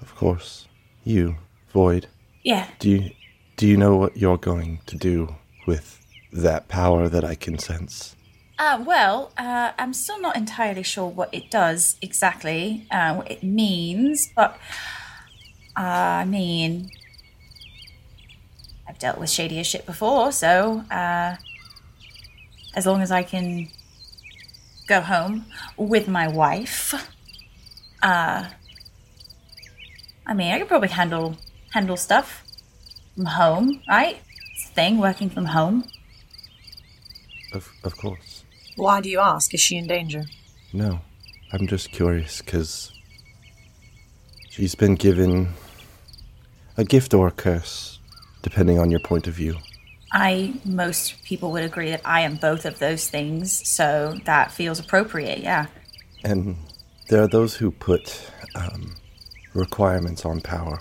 Of 0.00 0.14
course. 0.14 0.66
You, 1.04 1.36
Void. 1.72 2.06
Yeah. 2.42 2.68
Do 2.78 2.90
you 2.90 3.10
do 3.56 3.66
you 3.66 3.76
know 3.76 3.96
what 3.96 4.16
you're 4.16 4.38
going 4.38 4.80
to 4.86 4.96
do 4.96 5.36
with 5.66 6.04
that 6.32 6.68
power 6.68 7.08
that 7.08 7.24
I 7.24 7.34
can 7.34 7.58
sense? 7.58 8.14
Uh, 8.58 8.82
well, 8.86 9.32
uh, 9.38 9.72
I'm 9.78 9.94
still 9.94 10.20
not 10.20 10.36
entirely 10.36 10.82
sure 10.82 11.08
what 11.08 11.32
it 11.32 11.50
does 11.50 11.96
exactly, 12.02 12.86
uh, 12.90 13.14
what 13.14 13.30
it 13.30 13.42
means, 13.42 14.30
but 14.36 14.58
uh, 15.76 15.80
I 15.80 16.24
mean, 16.24 16.90
I've 18.86 18.98
dealt 18.98 19.18
with 19.18 19.30
shadier 19.30 19.64
shit 19.64 19.86
before, 19.86 20.30
so 20.32 20.84
uh, 20.90 21.36
as 22.74 22.86
long 22.86 23.02
as 23.02 23.10
I 23.10 23.22
can 23.22 23.68
go 24.86 25.00
home 25.00 25.46
with 25.76 26.08
my 26.08 26.28
wife, 26.28 26.94
uh, 28.02 28.46
I 30.26 30.34
mean, 30.34 30.52
I 30.52 30.58
could 30.58 30.68
probably 30.68 30.88
handle 30.88 31.36
handle 31.72 31.96
stuff 31.96 32.44
from 33.14 33.26
home, 33.26 33.82
right? 33.88 34.18
It's 34.54 34.66
a 34.70 34.72
thing, 34.74 34.98
working 34.98 35.30
from 35.30 35.46
home. 35.46 35.84
Of 37.52 37.70
of 37.84 37.96
course. 37.96 38.44
Why 38.76 39.00
do 39.00 39.08
you 39.08 39.20
ask? 39.20 39.52
Is 39.54 39.60
she 39.60 39.76
in 39.76 39.86
danger? 39.86 40.24
No. 40.72 41.00
I'm 41.52 41.66
just 41.66 41.92
curious 41.92 42.40
cuz 42.40 42.92
she's 44.48 44.74
been 44.74 44.94
given 44.94 45.52
a 46.78 46.84
gift 46.84 47.12
or 47.12 47.26
a 47.28 47.30
curse 47.30 47.98
depending 48.42 48.78
on 48.78 48.90
your 48.90 49.00
point 49.00 49.26
of 49.26 49.34
view. 49.34 49.58
I 50.12 50.54
most 50.64 51.22
people 51.24 51.52
would 51.52 51.64
agree 51.64 51.90
that 51.90 52.02
I 52.04 52.20
am 52.20 52.36
both 52.36 52.66
of 52.66 52.78
those 52.78 53.08
things, 53.08 53.66
so 53.66 54.18
that 54.24 54.52
feels 54.52 54.78
appropriate. 54.78 55.38
Yeah. 55.38 55.66
And 56.22 56.56
there 57.08 57.22
are 57.22 57.28
those 57.28 57.56
who 57.56 57.70
put 57.70 58.30
um, 58.54 58.94
requirements 59.54 60.24
on 60.24 60.40
power, 60.40 60.80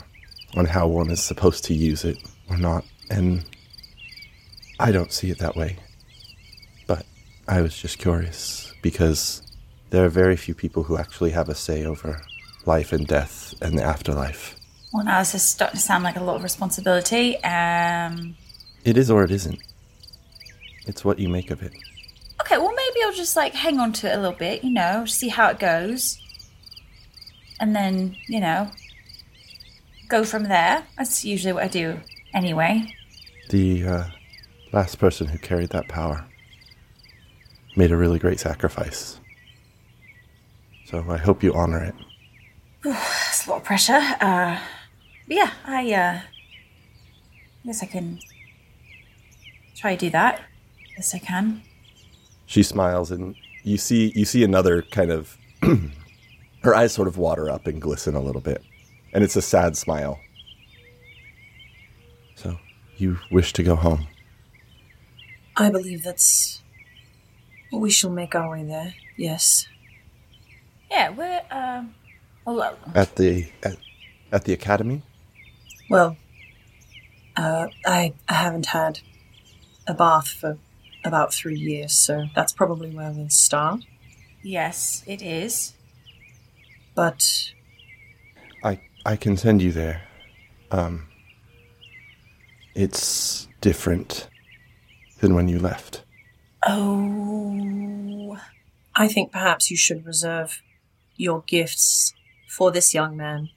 on 0.56 0.66
how 0.66 0.88
one 0.88 1.10
is 1.10 1.24
supposed 1.24 1.64
to 1.66 1.74
use 1.74 2.04
it 2.04 2.18
or 2.50 2.58
not. 2.58 2.84
And 3.10 3.46
I 4.80 4.92
don't 4.92 5.14
see 5.14 5.32
it 5.32 5.40
that 5.40 5.56
way. 5.56 5.78
But 6.88 7.06
I 7.48 7.62
was 7.62 7.78
just 7.78 8.00
curious 8.00 8.74
because 8.82 9.42
there 9.92 10.04
are 10.04 10.10
very 10.10 10.36
few 10.36 10.54
people 10.54 10.84
who 10.84 10.98
actually 10.98 11.32
have 11.32 11.50
a 11.50 11.56
say 11.56 11.86
over 11.86 12.22
life 12.66 12.92
and 12.92 13.08
death 13.08 13.54
and 13.62 13.80
the 13.80 13.84
afterlife. 13.84 14.58
Well, 14.94 15.06
now 15.06 15.20
this 15.20 15.36
is 15.36 15.44
starting 15.44 15.78
to 15.78 15.82
sound 15.82 16.04
like 16.04 16.18
a 16.18 16.24
lot 16.24 16.36
of 16.36 16.44
responsibility. 16.44 17.42
Um. 17.44 18.36
It 18.84 18.98
is 18.98 19.12
or 19.12 19.24
it 19.24 19.32
isn't. 19.32 19.62
It's 20.88 21.06
what 21.06 21.20
you 21.20 21.30
make 21.30 21.52
of 21.52 21.62
it. 21.62 21.74
Okay, 22.42 22.58
well 22.58 22.74
maybe 22.74 23.04
I'll 23.06 23.14
just 23.14 23.36
like 23.36 23.54
hang 23.54 23.80
on 23.80 23.94
to 23.94 24.12
it 24.12 24.16
a 24.16 24.20
little 24.20 24.38
bit, 24.38 24.64
you 24.64 24.72
know, 24.72 25.06
see 25.06 25.30
how 25.30 25.50
it 25.50 25.60
goes, 25.60 26.20
and 27.60 27.76
then 27.76 28.16
you 28.28 28.40
know, 28.40 28.72
go 30.08 30.24
from 30.24 30.44
there. 30.44 30.84
That's 30.98 31.24
usually 31.24 31.54
what 31.54 31.64
I 31.64 31.68
do 31.68 32.00
anyway. 32.34 32.94
The 33.50 33.86
uh, 33.86 34.04
last 34.74 34.98
person 34.98 35.28
who 35.28 35.38
carried 35.38 35.70
that 35.70 35.88
power 35.88 36.26
made 37.76 37.92
a 37.92 37.98
really 37.98 38.20
great 38.20 38.40
sacrifice. 38.40 39.20
So 40.86 41.06
I 41.10 41.18
hope 41.18 41.44
you 41.44 41.54
honor 41.54 41.84
it. 41.84 41.96
That's 42.84 43.46
a 43.46 43.50
lot 43.52 43.58
of 43.58 43.64
pressure. 43.64 44.02
Uh, 44.20 44.60
but 45.28 45.38
yeah, 45.38 45.52
I 45.66 45.94
uh, 45.94 46.22
guess 47.66 47.84
I 47.84 47.86
can 47.86 48.20
try 49.82 49.96
to 49.96 50.06
do 50.06 50.10
that. 50.12 50.42
Yes, 50.96 51.16
I 51.16 51.20
can. 51.20 51.62
She 52.46 52.64
smiles, 52.64 53.12
and 53.12 53.36
you 53.64 53.78
see 53.78 54.12
you 54.16 54.26
see 54.26 54.44
another 54.44 54.84
kind 54.84 55.12
of 55.12 55.38
her 56.64 56.76
eyes 56.76 56.94
sort 56.94 57.08
of 57.08 57.18
water 57.18 57.50
up 57.50 57.66
and 57.68 57.82
glisten 57.82 58.16
a 58.16 58.20
little 58.22 58.42
bit, 58.42 58.64
and 59.14 59.24
it's 59.24 59.36
a 59.36 59.42
sad 59.42 59.76
smile. 59.76 60.20
So 62.36 62.58
you 62.98 63.18
wish 63.32 63.54
to 63.54 63.64
go 63.64 63.76
home? 63.76 64.08
I 65.58 65.70
believe 65.72 66.04
that's. 66.04 66.62
We 67.72 67.90
shall 67.90 68.10
make 68.12 68.36
our 68.36 68.52
way 68.52 68.64
there, 68.64 68.94
yes. 69.18 69.66
Yeah, 70.90 71.10
we're 71.10 71.42
um. 71.50 71.96
Well, 72.46 72.76
At 72.96 73.16
the 73.16 73.48
at, 73.64 73.78
at 74.32 74.44
the 74.44 74.54
academy? 74.54 75.04
Well, 75.90 76.18
uh, 77.38 77.68
I, 77.86 78.14
I 78.28 78.34
haven't 78.34 78.66
had 78.68 79.00
a 79.92 79.94
bath 79.94 80.30
for 80.30 80.58
about 81.04 81.34
three 81.34 81.58
years, 81.58 81.94
so 81.94 82.28
that's 82.34 82.54
probably 82.54 82.90
where 82.90 83.12
we'll 83.12 83.30
start. 83.30 83.82
Yes, 84.42 85.04
it 85.06 85.22
is. 85.22 85.74
But 86.96 87.52
I 88.64 88.80
I 89.06 89.16
can 89.16 89.38
send 89.38 89.62
you 89.62 89.72
there. 89.72 90.04
Um 90.72 91.08
it's 92.74 93.48
different 93.60 94.30
than 95.20 95.36
when 95.36 95.48
you 95.48 95.60
left. 95.60 96.04
Oh. 96.66 98.38
I 98.96 99.08
think 99.08 99.32
perhaps 99.32 99.70
you 99.72 99.78
should 99.78 100.06
reserve 100.06 100.62
your 101.16 101.44
gifts 101.48 102.14
for 102.48 102.72
this 102.72 102.94
young 102.94 103.18
man. 103.18 103.50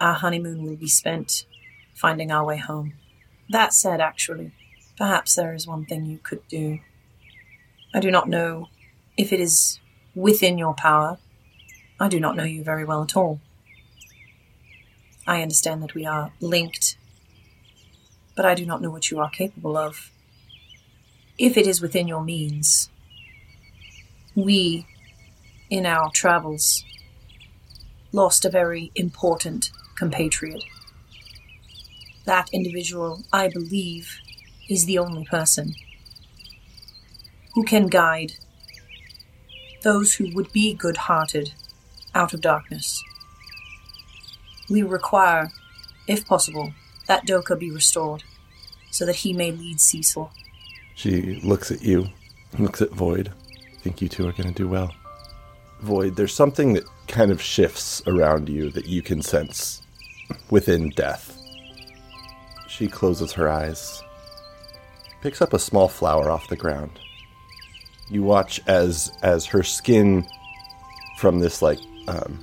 Our 0.00 0.14
honeymoon 0.14 0.62
will 0.64 0.76
be 0.76 0.88
spent 0.88 1.46
finding 1.94 2.30
our 2.30 2.44
way 2.44 2.58
home. 2.58 2.94
That 3.50 3.72
said, 3.72 4.00
actually, 4.00 4.52
perhaps 4.96 5.34
there 5.34 5.54
is 5.54 5.66
one 5.66 5.84
thing 5.84 6.06
you 6.06 6.18
could 6.18 6.46
do. 6.48 6.78
I 7.92 8.00
do 8.00 8.10
not 8.10 8.28
know 8.28 8.68
if 9.16 9.32
it 9.32 9.40
is 9.40 9.80
within 10.14 10.58
your 10.58 10.74
power. 10.74 11.18
I 12.00 12.08
do 12.08 12.20
not 12.20 12.36
know 12.36 12.44
you 12.44 12.62
very 12.62 12.84
well 12.84 13.02
at 13.02 13.16
all. 13.16 13.40
I 15.26 15.42
understand 15.42 15.82
that 15.82 15.94
we 15.94 16.04
are 16.04 16.32
linked, 16.40 16.96
but 18.34 18.44
I 18.44 18.54
do 18.54 18.66
not 18.66 18.82
know 18.82 18.90
what 18.90 19.10
you 19.10 19.20
are 19.20 19.30
capable 19.30 19.76
of. 19.76 20.10
If 21.38 21.56
it 21.56 21.66
is 21.66 21.80
within 21.80 22.06
your 22.06 22.22
means, 22.22 22.90
we, 24.34 24.86
in 25.70 25.86
our 25.86 26.10
travels, 26.10 26.84
lost 28.12 28.44
a 28.44 28.50
very 28.50 28.92
important 28.94 29.70
compatriot. 29.96 30.62
That 32.26 32.48
individual, 32.52 33.22
I 33.32 33.48
believe, 33.48 34.20
is 34.68 34.86
the 34.86 34.98
only 34.98 35.24
person 35.24 35.74
who 37.54 37.64
can 37.64 37.86
guide 37.86 38.32
those 39.82 40.14
who 40.14 40.34
would 40.34 40.52
be 40.52 40.74
good 40.74 40.96
hearted 40.96 41.52
out 42.14 42.32
of 42.32 42.40
darkness. 42.40 43.02
We 44.70 44.82
require, 44.82 45.50
if 46.08 46.26
possible, 46.26 46.72
that 47.06 47.26
Doka 47.26 47.56
be 47.56 47.70
restored 47.70 48.24
so 48.90 49.04
that 49.04 49.16
he 49.16 49.32
may 49.32 49.50
lead 49.50 49.80
Cecil. 49.80 50.30
She 50.94 51.40
looks 51.42 51.70
at 51.70 51.82
you, 51.82 52.06
looks 52.58 52.80
at 52.80 52.92
Void. 52.92 53.32
I 53.72 53.76
think 53.82 54.00
you 54.00 54.08
two 54.08 54.26
are 54.26 54.32
going 54.32 54.48
to 54.48 54.54
do 54.54 54.68
well. 54.68 54.94
Void, 55.80 56.16
there's 56.16 56.32
something 56.32 56.72
that 56.74 56.84
kind 57.08 57.30
of 57.30 57.42
shifts 57.42 58.02
around 58.06 58.48
you 58.48 58.70
that 58.70 58.86
you 58.86 59.02
can 59.02 59.20
sense 59.20 59.82
within 60.50 60.90
death. 60.90 61.38
She 62.68 62.88
closes 62.88 63.32
her 63.32 63.48
eyes, 63.48 64.02
picks 65.24 65.40
up 65.40 65.54
a 65.54 65.58
small 65.58 65.88
flower 65.88 66.30
off 66.30 66.48
the 66.48 66.56
ground. 66.56 67.00
You 68.10 68.22
watch 68.22 68.60
as 68.66 69.10
as 69.22 69.46
her 69.46 69.62
skin 69.62 70.26
from 71.16 71.40
this 71.40 71.62
like 71.62 71.78
um, 72.06 72.38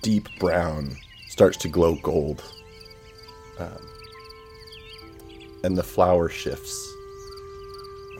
deep 0.00 0.26
brown 0.38 0.96
starts 1.28 1.58
to 1.58 1.68
glow 1.68 1.96
gold, 1.96 2.42
um, 3.58 3.76
and 5.62 5.76
the 5.76 5.82
flower 5.82 6.30
shifts, 6.30 6.74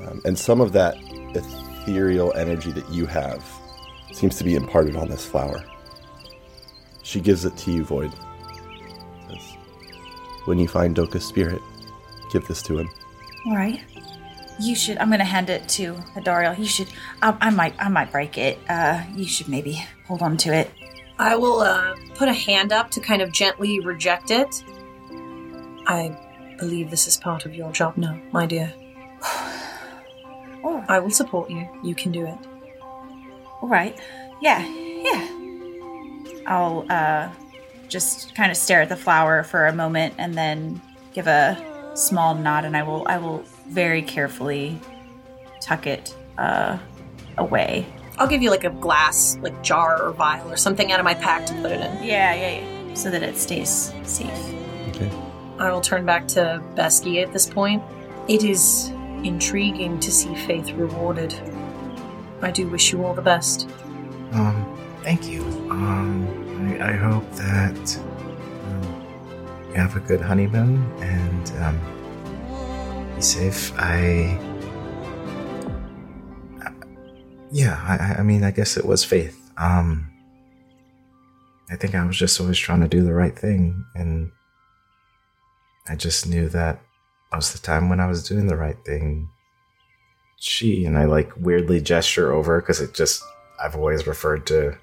um, 0.00 0.20
and 0.26 0.38
some 0.38 0.60
of 0.60 0.72
that 0.72 0.96
ethereal 1.34 2.34
energy 2.34 2.72
that 2.72 2.88
you 2.90 3.06
have 3.06 3.42
seems 4.12 4.36
to 4.36 4.44
be 4.44 4.54
imparted 4.54 4.96
on 4.96 5.08
this 5.08 5.24
flower. 5.24 5.64
She 7.02 7.22
gives 7.22 7.46
it 7.46 7.56
to 7.56 7.72
you, 7.72 7.84
Void. 7.84 8.12
When 10.44 10.58
you 10.58 10.68
find 10.68 10.94
Doka's 10.94 11.24
spirit, 11.24 11.62
give 12.30 12.46
this 12.46 12.62
to 12.64 12.78
him. 12.78 12.90
All 13.46 13.56
right. 13.56 13.82
You 14.58 14.74
should. 14.74 14.98
I'm 14.98 15.10
gonna 15.10 15.24
hand 15.24 15.48
it 15.48 15.68
to 15.70 15.94
Hadariel. 16.14 16.58
You 16.58 16.66
should. 16.66 16.88
I, 17.22 17.36
I 17.40 17.50
might. 17.50 17.74
I 17.78 17.88
might 17.88 18.12
break 18.12 18.36
it. 18.36 18.58
Uh, 18.68 19.02
you 19.14 19.26
should 19.26 19.48
maybe 19.48 19.82
hold 20.06 20.20
on 20.22 20.36
to 20.38 20.52
it. 20.54 20.70
I 21.18 21.36
will 21.36 21.60
uh, 21.60 21.96
put 22.14 22.28
a 22.28 22.32
hand 22.32 22.72
up 22.72 22.90
to 22.92 23.00
kind 23.00 23.22
of 23.22 23.32
gently 23.32 23.80
reject 23.80 24.30
it. 24.30 24.64
I 25.86 26.16
believe 26.58 26.90
this 26.90 27.06
is 27.06 27.16
part 27.16 27.46
of 27.46 27.54
your 27.54 27.72
job 27.72 27.96
now, 27.96 28.18
my 28.32 28.46
dear. 28.46 28.72
Oh, 30.62 30.84
I 30.88 30.98
will 30.98 31.10
support 31.10 31.50
you. 31.50 31.66
You 31.82 31.94
can 31.94 32.12
do 32.12 32.26
it. 32.26 32.38
all 33.62 33.68
right. 33.68 33.98
Yeah. 34.42 34.62
Yeah. 34.66 35.26
I'll 36.46 36.84
uh, 36.90 37.30
just 37.88 38.34
kind 38.34 38.50
of 38.50 38.56
stare 38.56 38.82
at 38.82 38.88
the 38.88 38.96
flower 38.96 39.42
for 39.42 39.66
a 39.66 39.72
moment 39.72 40.14
and 40.18 40.34
then 40.34 40.80
give 41.14 41.26
a 41.26 41.56
small 42.00 42.34
knot, 42.34 42.64
and 42.64 42.76
I 42.76 42.82
will. 42.82 43.06
I 43.06 43.18
will 43.18 43.44
very 43.68 44.02
carefully 44.02 44.80
tuck 45.60 45.86
it 45.86 46.14
uh, 46.38 46.78
away. 47.38 47.86
I'll 48.18 48.28
give 48.28 48.42
you 48.42 48.50
like 48.50 48.64
a 48.64 48.70
glass, 48.70 49.38
like 49.40 49.62
jar 49.62 50.02
or 50.02 50.12
vial 50.12 50.50
or 50.50 50.56
something 50.56 50.92
out 50.92 51.00
of 51.00 51.04
my 51.04 51.14
pack 51.14 51.46
to 51.46 51.54
put 51.54 51.72
it 51.72 51.80
in. 51.80 52.04
Yeah, 52.04 52.34
yeah, 52.34 52.60
yeah. 52.60 52.94
So 52.94 53.10
that 53.10 53.22
it 53.22 53.36
stays 53.36 53.94
safe. 54.02 54.30
Okay. 54.88 55.10
I 55.58 55.70
will 55.70 55.80
turn 55.80 56.04
back 56.04 56.26
to 56.28 56.62
Besky 56.74 57.22
at 57.22 57.32
this 57.32 57.46
point. 57.46 57.82
It 58.28 58.44
is 58.44 58.90
intriguing 59.22 60.00
to 60.00 60.10
see 60.10 60.34
Faith 60.34 60.70
rewarded. 60.72 61.34
I 62.42 62.50
do 62.50 62.66
wish 62.68 62.92
you 62.92 63.04
all 63.04 63.14
the 63.14 63.22
best. 63.22 63.68
Um, 64.32 64.78
thank 65.02 65.28
you. 65.28 65.42
Um, 65.70 66.78
I, 66.80 66.92
I 66.92 66.96
hope 66.96 67.30
that 67.32 67.96
you 67.96 68.09
have 69.74 69.96
a 69.96 70.00
good 70.00 70.20
honeymoon 70.20 70.84
and 71.00 71.52
um, 71.62 73.14
be 73.14 73.22
safe. 73.22 73.72
I. 73.76 74.38
Yeah, 77.52 77.80
I, 77.82 78.20
I 78.20 78.22
mean, 78.22 78.44
I 78.44 78.52
guess 78.52 78.76
it 78.76 78.84
was 78.84 79.04
faith. 79.04 79.50
Um, 79.56 80.08
I 81.70 81.76
think 81.76 81.94
I 81.94 82.04
was 82.04 82.16
just 82.16 82.40
always 82.40 82.58
trying 82.58 82.80
to 82.80 82.88
do 82.88 83.02
the 83.02 83.14
right 83.14 83.36
thing, 83.36 83.84
and 83.94 84.30
I 85.88 85.96
just 85.96 86.28
knew 86.28 86.48
that 86.50 86.80
most 87.32 87.54
of 87.54 87.60
the 87.60 87.66
time 87.66 87.88
when 87.88 88.00
I 88.00 88.06
was 88.06 88.26
doing 88.26 88.46
the 88.46 88.56
right 88.56 88.78
thing, 88.84 89.28
she 90.36 90.84
and 90.84 90.96
I 90.96 91.04
like 91.04 91.32
weirdly 91.36 91.80
gesture 91.80 92.32
over 92.32 92.60
because 92.60 92.80
it 92.80 92.94
just 92.94 93.22
I've 93.62 93.76
always 93.76 94.06
referred 94.06 94.46
to 94.46 94.76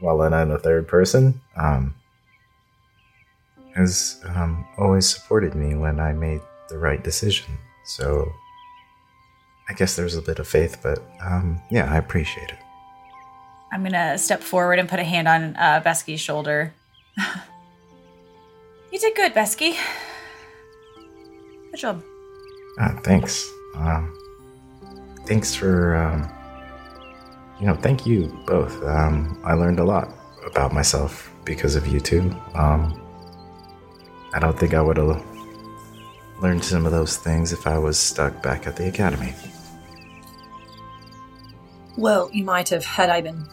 Wylena 0.00 0.42
in 0.42 0.48
the 0.50 0.58
third 0.58 0.86
person. 0.86 1.40
Um, 1.56 1.94
has 3.74 4.22
um, 4.26 4.66
always 4.78 5.08
supported 5.08 5.54
me 5.54 5.74
when 5.74 6.00
I 6.00 6.12
made 6.12 6.40
the 6.68 6.78
right 6.78 7.02
decision. 7.02 7.58
So 7.84 8.32
I 9.68 9.72
guess 9.74 9.96
there's 9.96 10.16
a 10.16 10.22
bit 10.22 10.38
of 10.38 10.46
faith, 10.46 10.78
but 10.82 11.02
um, 11.22 11.60
yeah, 11.70 11.92
I 11.92 11.98
appreciate 11.98 12.50
it. 12.50 12.58
I'm 13.72 13.82
gonna 13.82 14.16
step 14.18 14.40
forward 14.40 14.78
and 14.78 14.88
put 14.88 15.00
a 15.00 15.04
hand 15.04 15.26
on 15.26 15.56
uh, 15.56 15.82
Besky's 15.84 16.20
shoulder. 16.20 16.72
you 18.92 18.98
did 18.98 19.14
good, 19.16 19.34
Besky. 19.34 19.76
Good 21.70 21.78
job. 21.78 22.04
Ah, 22.78 22.98
thanks. 23.02 23.50
Um, 23.74 24.16
thanks 25.26 25.54
for, 25.54 25.96
um, 25.96 26.30
you 27.58 27.66
know, 27.66 27.74
thank 27.74 28.06
you 28.06 28.28
both. 28.46 28.80
Um, 28.84 29.40
I 29.44 29.54
learned 29.54 29.80
a 29.80 29.84
lot 29.84 30.14
about 30.46 30.72
myself 30.72 31.30
because 31.44 31.74
of 31.74 31.86
you 31.86 32.00
two. 32.00 32.30
Um, 32.54 33.03
I 34.34 34.40
don't 34.40 34.58
think 34.58 34.74
I 34.74 34.82
would 34.82 34.96
have 34.96 35.24
learned 36.40 36.64
some 36.64 36.86
of 36.86 36.92
those 36.92 37.16
things 37.16 37.52
if 37.52 37.68
I 37.68 37.78
was 37.78 37.96
stuck 37.96 38.42
back 38.42 38.66
at 38.66 38.74
the 38.74 38.88
academy. 38.88 39.32
Well, 41.96 42.28
you 42.32 42.42
might 42.42 42.68
have 42.70 42.84
had 42.84 43.10
I 43.10 43.20
been 43.20 43.46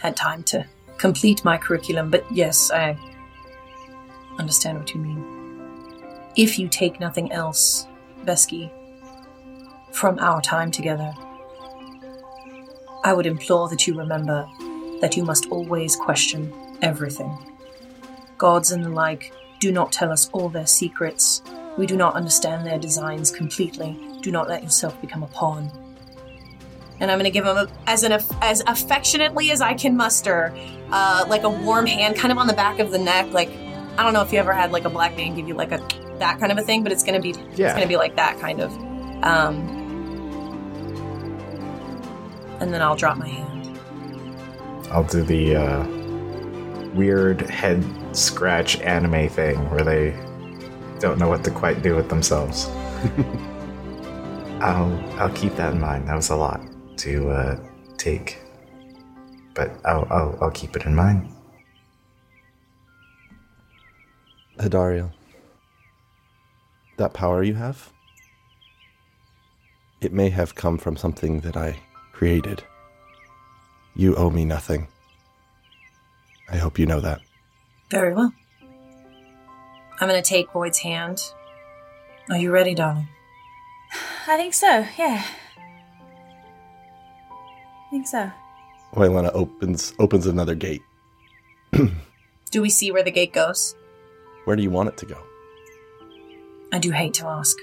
had 0.00 0.16
time 0.16 0.42
to 0.44 0.66
complete 0.98 1.44
my 1.44 1.56
curriculum, 1.56 2.10
but 2.10 2.24
yes, 2.34 2.72
I 2.72 2.98
understand 4.36 4.78
what 4.78 4.92
you 4.92 5.00
mean. 5.00 5.24
If 6.34 6.58
you 6.58 6.66
take 6.66 6.98
nothing 6.98 7.30
else, 7.30 7.86
Besky, 8.24 8.68
from 9.92 10.18
our 10.18 10.42
time 10.42 10.72
together, 10.72 11.14
I 13.04 13.12
would 13.12 13.26
implore 13.26 13.68
that 13.68 13.86
you 13.86 13.96
remember 13.96 14.44
that 15.00 15.16
you 15.16 15.22
must 15.22 15.46
always 15.50 15.94
question 15.94 16.52
everything. 16.82 17.32
Gods 18.38 18.72
and 18.72 18.84
the 18.84 18.88
like 18.88 19.32
do 19.60 19.72
not 19.72 19.92
tell 19.92 20.10
us 20.12 20.28
all 20.32 20.48
their 20.48 20.66
secrets. 20.66 21.42
We 21.76 21.86
do 21.86 21.96
not 21.96 22.14
understand 22.14 22.66
their 22.66 22.78
designs 22.78 23.30
completely. 23.30 23.98
Do 24.22 24.30
not 24.30 24.48
let 24.48 24.62
yourself 24.62 25.00
become 25.00 25.22
a 25.22 25.28
pawn 25.28 25.70
and 27.00 27.10
I'm 27.10 27.18
gonna 27.18 27.30
give 27.30 27.44
him 27.44 27.56
a, 27.56 27.68
as 27.86 28.02
an 28.02 28.12
as 28.40 28.62
affectionately 28.66 29.50
as 29.50 29.60
I 29.60 29.74
can 29.74 29.96
muster, 29.96 30.54
uh, 30.90 31.24
like 31.28 31.42
a 31.42 31.50
warm 31.50 31.86
hand, 31.86 32.16
kind 32.16 32.32
of 32.32 32.38
on 32.38 32.46
the 32.46 32.54
back 32.54 32.78
of 32.78 32.90
the 32.90 32.98
neck. 32.98 33.30
Like 33.32 33.50
I 33.98 34.02
don't 34.02 34.12
know 34.12 34.22
if 34.22 34.32
you 34.32 34.38
ever 34.38 34.52
had 34.52 34.72
like 34.72 34.84
a 34.84 34.90
black 34.90 35.16
man 35.16 35.34
give 35.34 35.48
you 35.48 35.54
like 35.54 35.72
a 35.72 35.86
that 36.18 36.38
kind 36.40 36.50
of 36.50 36.58
a 36.58 36.62
thing, 36.62 36.82
but 36.82 36.92
it's 36.92 37.04
gonna 37.04 37.20
be 37.20 37.34
Yeah. 37.54 37.66
it's 37.66 37.74
gonna 37.74 37.86
be 37.86 37.96
like 37.96 38.16
that 38.16 38.38
kind 38.40 38.60
of. 38.60 38.72
Um, 39.22 39.72
and 42.60 42.72
then 42.72 42.80
I'll 42.80 42.96
drop 42.96 43.18
my 43.18 43.28
hand. 43.28 43.78
I'll 44.90 45.04
do 45.04 45.22
the 45.22 45.56
uh, 45.56 45.86
weird 46.94 47.42
head 47.42 47.84
scratch 48.16 48.80
anime 48.80 49.28
thing 49.28 49.70
where 49.70 49.84
they 49.84 50.10
don't 50.98 51.18
know 51.18 51.28
what 51.28 51.44
to 51.44 51.50
quite 51.50 51.82
do 51.82 51.94
with 51.94 52.08
themselves. 52.08 52.68
I'll 54.60 54.98
I'll 55.20 55.32
keep 55.34 55.54
that 55.56 55.74
in 55.74 55.80
mind. 55.80 56.08
That 56.08 56.16
was 56.16 56.30
a 56.30 56.36
lot 56.36 56.60
to 56.98 57.30
uh, 57.30 57.60
take, 57.98 58.38
but 59.54 59.70
I'll, 59.84 60.06
I'll 60.10 60.38
I'll 60.40 60.50
keep 60.50 60.76
it 60.76 60.86
in 60.86 60.94
mind. 60.94 61.30
Hadariel, 64.58 65.12
that 66.96 67.12
power 67.12 67.42
you 67.42 67.54
have, 67.54 67.92
it 70.00 70.14
may 70.14 70.30
have 70.30 70.54
come 70.54 70.78
from 70.78 70.96
something 70.96 71.40
that 71.40 71.56
I 71.56 71.78
created. 72.12 72.64
You 73.94 74.14
owe 74.16 74.30
me 74.30 74.46
nothing. 74.46 74.88
I 76.50 76.56
hope 76.56 76.78
you 76.78 76.86
know 76.86 77.00
that. 77.00 77.20
Very 77.90 78.14
well. 78.14 78.32
I'm 80.00 80.08
going 80.08 80.22
to 80.22 80.28
take 80.28 80.52
Void's 80.52 80.78
hand. 80.78 81.20
Are 82.30 82.36
you 82.36 82.50
ready, 82.50 82.74
darling? 82.74 83.08
I 84.26 84.36
think 84.36 84.54
so, 84.54 84.86
yeah. 84.98 85.24
I 87.18 87.90
think 87.90 88.06
so. 88.06 88.30
Waylena 88.94 89.30
opens 89.34 89.94
opens 89.98 90.26
another 90.26 90.54
gate. 90.54 90.82
Do 92.50 92.62
we 92.62 92.70
see 92.70 92.90
where 92.90 93.02
the 93.02 93.10
gate 93.10 93.32
goes? 93.32 93.74
Where 94.44 94.56
do 94.56 94.62
you 94.62 94.70
want 94.70 94.88
it 94.88 94.96
to 94.98 95.06
go? 95.06 95.18
I 96.72 96.78
do 96.78 96.90
hate 96.92 97.14
to 97.14 97.26
ask, 97.26 97.56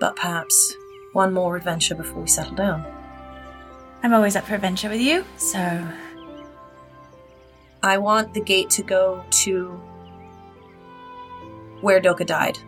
but 0.00 0.16
perhaps 0.16 0.74
one 1.12 1.32
more 1.32 1.56
adventure 1.56 1.94
before 1.94 2.22
we 2.22 2.28
settle 2.28 2.54
down. 2.54 2.84
I'm 4.02 4.14
always 4.14 4.34
up 4.34 4.44
for 4.44 4.54
adventure 4.54 4.88
with 4.88 5.00
you, 5.00 5.24
so 5.36 5.86
I 7.86 7.98
want 7.98 8.34
the 8.34 8.40
gate 8.40 8.68
to 8.70 8.82
go 8.82 9.24
to 9.30 9.80
where 11.82 12.00
Doka 12.00 12.24
died, 12.24 12.58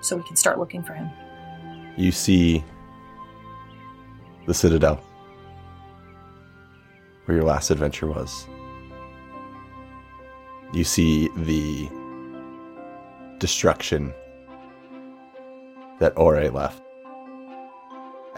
so 0.00 0.16
we 0.16 0.24
can 0.24 0.34
start 0.34 0.58
looking 0.58 0.82
for 0.82 0.94
him. 0.94 1.08
You 1.96 2.10
see 2.10 2.64
the 4.46 4.54
Citadel, 4.54 5.00
where 7.26 7.36
your 7.36 7.46
last 7.46 7.70
adventure 7.70 8.08
was. 8.08 8.48
You 10.72 10.82
see 10.82 11.28
the 11.36 11.88
destruction 13.38 14.12
that 16.00 16.14
Ore 16.16 16.50
left. 16.50 16.82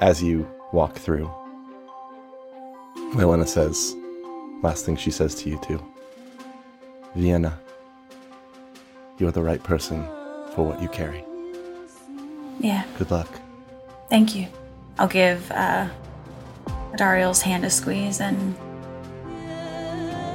As 0.01 0.23
you 0.23 0.47
walk 0.75 0.97
through, 0.97 1.31
Waylena 3.15 3.49
says, 3.49 3.97
last 4.63 4.85
thing 4.85 4.97
she 4.97 5.11
says 5.11 5.35
to 5.37 5.49
you 5.51 5.59
too 5.63 5.83
Vienna, 7.17 7.59
you're 9.19 9.33
the 9.33 9.43
right 9.43 9.63
person 9.63 10.05
for 10.55 10.65
what 10.65 10.81
you 10.81 10.89
carry. 10.89 11.25
yeah. 12.61 12.85
Good 12.99 13.11
luck. 13.11 13.27
Thank 14.09 14.37
you. 14.37 14.47
I'll 14.99 15.09
give 15.09 15.51
uh, 15.51 15.89
Dariel's 16.97 17.43
hand 17.43 17.65
a 17.65 17.71
squeeze 17.71 18.21
and 18.21 18.55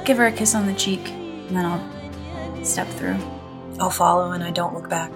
give 0.04 0.18
her 0.18 0.26
a 0.26 0.32
kiss 0.32 0.54
on 0.54 0.66
the 0.66 0.74
cheek, 0.74 1.08
and 1.08 1.56
then 1.56 1.64
I'll 1.64 2.64
step 2.64 2.88
through. 2.88 3.16
I'll 3.80 3.90
follow 3.90 4.32
and 4.32 4.42
I 4.44 4.50
don't 4.50 4.74
look 4.74 4.88
back. 4.90 5.10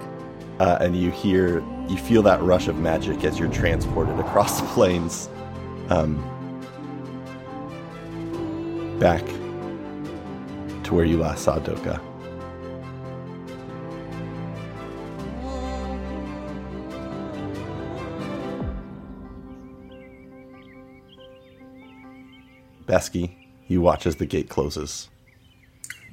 uh, 0.59 0.77
and 0.81 0.95
you 0.95 1.11
hear 1.11 1.59
you 1.87 1.97
feel 1.97 2.21
that 2.23 2.41
rush 2.41 2.67
of 2.67 2.77
magic 2.77 3.23
as 3.23 3.37
you're 3.37 3.51
transported 3.51 4.17
across 4.19 4.61
the 4.61 4.67
plains 4.73 5.29
um, 5.89 6.17
back 9.01 9.25
to 10.83 10.93
where 10.93 11.05
you 11.05 11.17
last 11.17 11.43
saw 11.43 11.57
Doka. 11.57 11.99
Besky, 22.85 23.33
you 23.67 23.81
watch 23.81 24.05
as 24.05 24.17
the 24.17 24.27
gate 24.27 24.49
closes. 24.49 25.09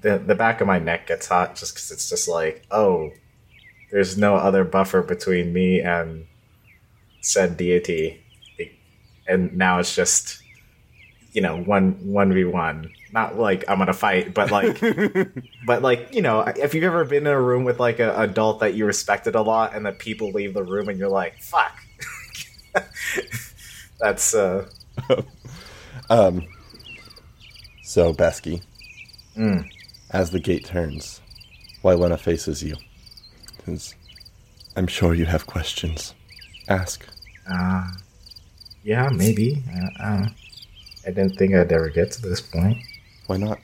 The 0.00 0.16
the 0.16 0.34
back 0.34 0.62
of 0.62 0.66
my 0.66 0.78
neck 0.78 1.08
gets 1.08 1.28
hot 1.28 1.56
just 1.56 1.74
because 1.74 1.90
it's 1.90 2.08
just 2.08 2.26
like, 2.26 2.64
oh, 2.70 3.10
there's 3.90 4.16
no 4.16 4.36
other 4.36 4.64
buffer 4.64 5.02
between 5.02 5.52
me 5.52 5.82
and 5.82 6.26
said 7.20 7.58
deity, 7.58 8.24
and 9.26 9.54
now 9.54 9.78
it's 9.78 9.94
just, 9.94 10.42
you 11.32 11.40
know, 11.42 11.58
one 11.62 11.92
one 12.04 12.32
v 12.32 12.44
one. 12.44 12.90
Not 13.12 13.38
like 13.38 13.64
I'm 13.68 13.78
gonna 13.78 13.92
fight, 13.92 14.34
but 14.34 14.50
like, 14.50 14.80
but 15.66 15.82
like, 15.82 16.14
you 16.14 16.22
know, 16.22 16.40
if 16.40 16.74
you've 16.74 16.84
ever 16.84 17.04
been 17.04 17.26
in 17.26 17.32
a 17.32 17.40
room 17.40 17.64
with 17.64 17.80
like 17.80 17.98
an 18.00 18.10
adult 18.10 18.60
that 18.60 18.74
you 18.74 18.84
respected 18.86 19.34
a 19.34 19.42
lot, 19.42 19.74
and 19.74 19.84
then 19.86 19.94
people 19.94 20.30
leave 20.32 20.52
the 20.54 20.62
room, 20.64 20.88
and 20.88 20.98
you're 20.98 21.08
like, 21.08 21.40
fuck. 21.40 21.76
That's 24.00 24.34
uh, 24.34 24.68
Um, 26.10 26.46
so, 27.82 28.12
Besky, 28.14 28.62
Mm. 29.36 29.68
as 30.10 30.30
the 30.30 30.40
gate 30.40 30.64
turns, 30.64 31.20
Wylena 31.84 32.18
faces 32.18 32.62
you. 32.62 32.76
Says, 33.66 33.94
I'm 34.76 34.86
sure 34.86 35.14
you 35.14 35.26
have 35.26 35.46
questions. 35.46 36.14
Ask. 36.68 37.06
uh, 37.50 37.88
yeah, 38.82 39.08
maybe. 39.10 39.62
Uh, 39.74 40.02
uh, 40.02 40.26
I 41.08 41.10
didn't 41.10 41.36
think 41.36 41.54
I'd 41.54 41.72
ever 41.72 41.88
get 41.88 42.12
to 42.12 42.22
this 42.22 42.42
point. 42.42 42.76
Why 43.28 43.38
not? 43.38 43.58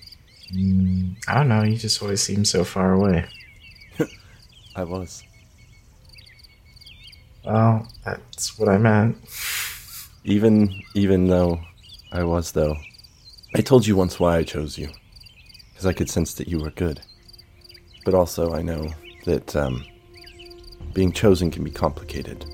Mm, 0.55 1.17
I 1.29 1.35
don't 1.35 1.51
know. 1.51 1.63
You 1.63 1.77
just 1.77 2.01
always 2.01 2.23
seem 2.23 2.43
so 2.43 2.65
far 2.65 2.95
away. 2.95 3.27
I 4.77 4.85
was. 4.85 5.23
Well, 7.45 7.87
that's 8.03 8.59
what 8.59 8.71
I 8.71 8.79
meant. 8.79 9.19
Even 10.25 10.75
even 10.95 11.27
though 11.27 11.61
I 12.13 12.25
was 12.25 12.53
though, 12.53 12.77
I 13.55 13.61
told 13.61 13.87
you 13.87 13.95
once 13.95 14.19
why 14.19 14.39
I 14.39 14.43
chose 14.43 14.79
you. 14.79 14.89
Because 15.69 15.85
I 15.85 15.93
could 15.93 16.09
sense 16.09 16.33
that 16.35 16.49
you 16.49 16.61
were 16.61 16.71
good. 16.71 17.03
But 18.07 18.15
also 18.15 18.55
I 18.55 18.63
know 18.63 18.89
that 19.27 19.55
um, 19.55 19.85
being 20.95 21.13
chosen 21.13 21.51
can 21.51 21.63
be 21.63 21.71
complicated. 21.71 22.47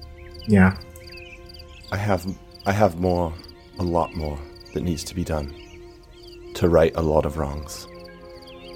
Yeah. 0.48 0.76
I 1.92 1.96
have 1.96 2.26
I 2.66 2.72
have 2.72 2.98
more, 2.98 3.32
a 3.78 3.84
lot 3.84 4.16
more 4.16 4.36
that 4.72 4.82
needs 4.82 5.04
to 5.04 5.14
be 5.14 5.24
done 5.24 5.54
to 6.54 6.68
right 6.68 6.92
a 6.96 7.02
lot 7.02 7.26
of 7.26 7.36
wrongs. 7.38 7.86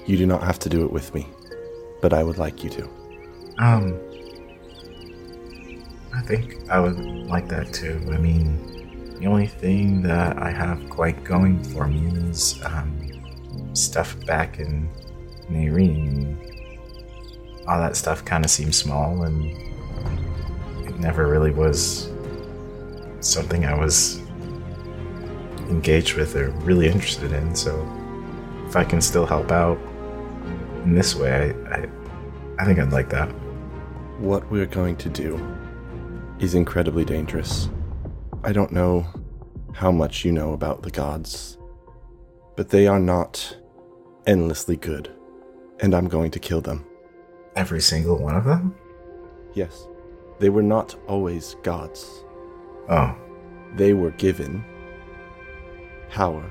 You 0.05 0.17
do 0.17 0.25
not 0.25 0.43
have 0.43 0.59
to 0.59 0.69
do 0.69 0.83
it 0.85 0.91
with 0.91 1.13
me, 1.13 1.27
but 2.01 2.13
I 2.13 2.23
would 2.23 2.37
like 2.37 2.63
you 2.63 2.69
to. 2.71 2.89
Um, 3.57 3.99
I 6.13 6.21
think 6.21 6.69
I 6.69 6.79
would 6.79 6.99
like 7.27 7.47
that 7.49 7.73
too. 7.73 8.01
I 8.11 8.17
mean, 8.17 9.17
the 9.19 9.27
only 9.27 9.47
thing 9.47 10.01
that 10.03 10.37
I 10.37 10.51
have 10.51 10.89
quite 10.89 11.23
going 11.23 11.63
for 11.63 11.87
me 11.87 12.07
is 12.29 12.59
um, 12.65 13.01
stuff 13.73 14.15
back 14.25 14.59
in 14.59 14.89
Nairine. 15.49 16.37
All 17.67 17.79
that 17.79 17.95
stuff 17.95 18.23
kind 18.23 18.45
of 18.45 18.51
seems 18.51 18.77
small, 18.77 19.23
and 19.23 19.45
it 20.87 20.99
never 20.99 21.27
really 21.27 21.51
was 21.51 22.11
something 23.19 23.65
I 23.65 23.77
was 23.77 24.21
engaged 25.69 26.15
with 26.15 26.35
or 26.35 26.49
really 26.61 26.87
interested 26.87 27.31
in. 27.31 27.55
So, 27.55 27.73
if 28.67 28.75
I 28.75 28.83
can 28.83 29.01
still 29.01 29.25
help 29.25 29.51
out 29.51 29.77
in 30.83 30.95
this 30.95 31.15
way, 31.15 31.53
I, 31.69 31.75
I, 31.75 31.89
I 32.59 32.65
think 32.65 32.79
I'd 32.79 32.91
like 32.91 33.09
that. 33.09 33.27
What 34.19 34.49
we're 34.49 34.65
going 34.65 34.95
to 34.97 35.09
do 35.09 35.39
is 36.39 36.55
incredibly 36.55 37.05
dangerous. 37.05 37.69
I 38.43 38.51
don't 38.51 38.71
know 38.71 39.05
how 39.73 39.91
much 39.91 40.23
you 40.23 40.31
know 40.31 40.53
about 40.53 40.83
the 40.83 40.91
gods, 40.91 41.57
but 42.55 42.69
they 42.69 42.87
are 42.87 42.99
not 42.99 43.57
endlessly 44.25 44.77
good, 44.77 45.11
and 45.79 45.93
I'm 45.93 46.07
going 46.07 46.31
to 46.31 46.39
kill 46.39 46.61
them. 46.61 46.85
Every 47.55 47.81
single 47.81 48.17
one 48.17 48.35
of 48.35 48.45
them? 48.45 48.75
Yes, 49.53 49.87
they 50.39 50.49
were 50.49 50.63
not 50.63 50.95
always 51.07 51.55
gods. 51.63 52.23
Oh, 52.89 53.15
They 53.75 53.93
were 53.93 54.11
given 54.11 54.63
power 56.15 56.49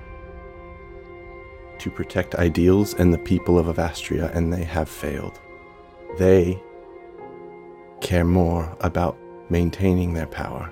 to 1.78 1.90
protect 1.90 2.34
ideals 2.34 2.92
and 2.92 3.14
the 3.14 3.18
people 3.18 3.58
of 3.58 3.74
Avastria, 3.74 4.30
and 4.36 4.52
they 4.52 4.62
have 4.62 4.90
failed. 4.90 5.40
They 6.18 6.62
care 8.02 8.26
more 8.26 8.76
about 8.80 9.16
maintaining 9.48 10.12
their 10.12 10.26
power, 10.26 10.70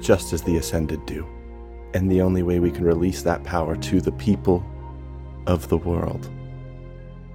just 0.00 0.32
as 0.32 0.40
the 0.42 0.56
Ascended 0.56 1.04
do. 1.04 1.26
And 1.92 2.10
the 2.10 2.22
only 2.22 2.42
way 2.42 2.60
we 2.60 2.70
can 2.70 2.84
release 2.84 3.20
that 3.22 3.44
power 3.44 3.76
to 3.76 4.00
the 4.00 4.12
people 4.12 4.64
of 5.46 5.68
the 5.68 5.76
world 5.76 6.30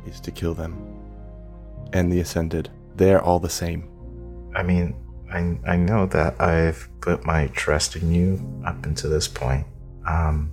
is 0.07 0.19
to 0.21 0.31
kill 0.31 0.55
them. 0.55 0.73
And 1.93 2.11
the 2.11 2.21
Ascended, 2.21 2.71
they're 2.95 3.21
all 3.21 3.39
the 3.39 3.47
same. 3.47 3.87
I 4.55 4.63
mean, 4.63 4.95
I, 5.31 5.59
I 5.67 5.75
know 5.77 6.07
that 6.07 6.41
I've 6.41 6.89
put 6.99 7.25
my 7.25 7.45
trust 7.47 7.95
in 7.95 8.11
you 8.11 8.63
up 8.65 8.87
until 8.87 9.11
this 9.11 9.27
point. 9.27 9.67
Um, 10.09 10.51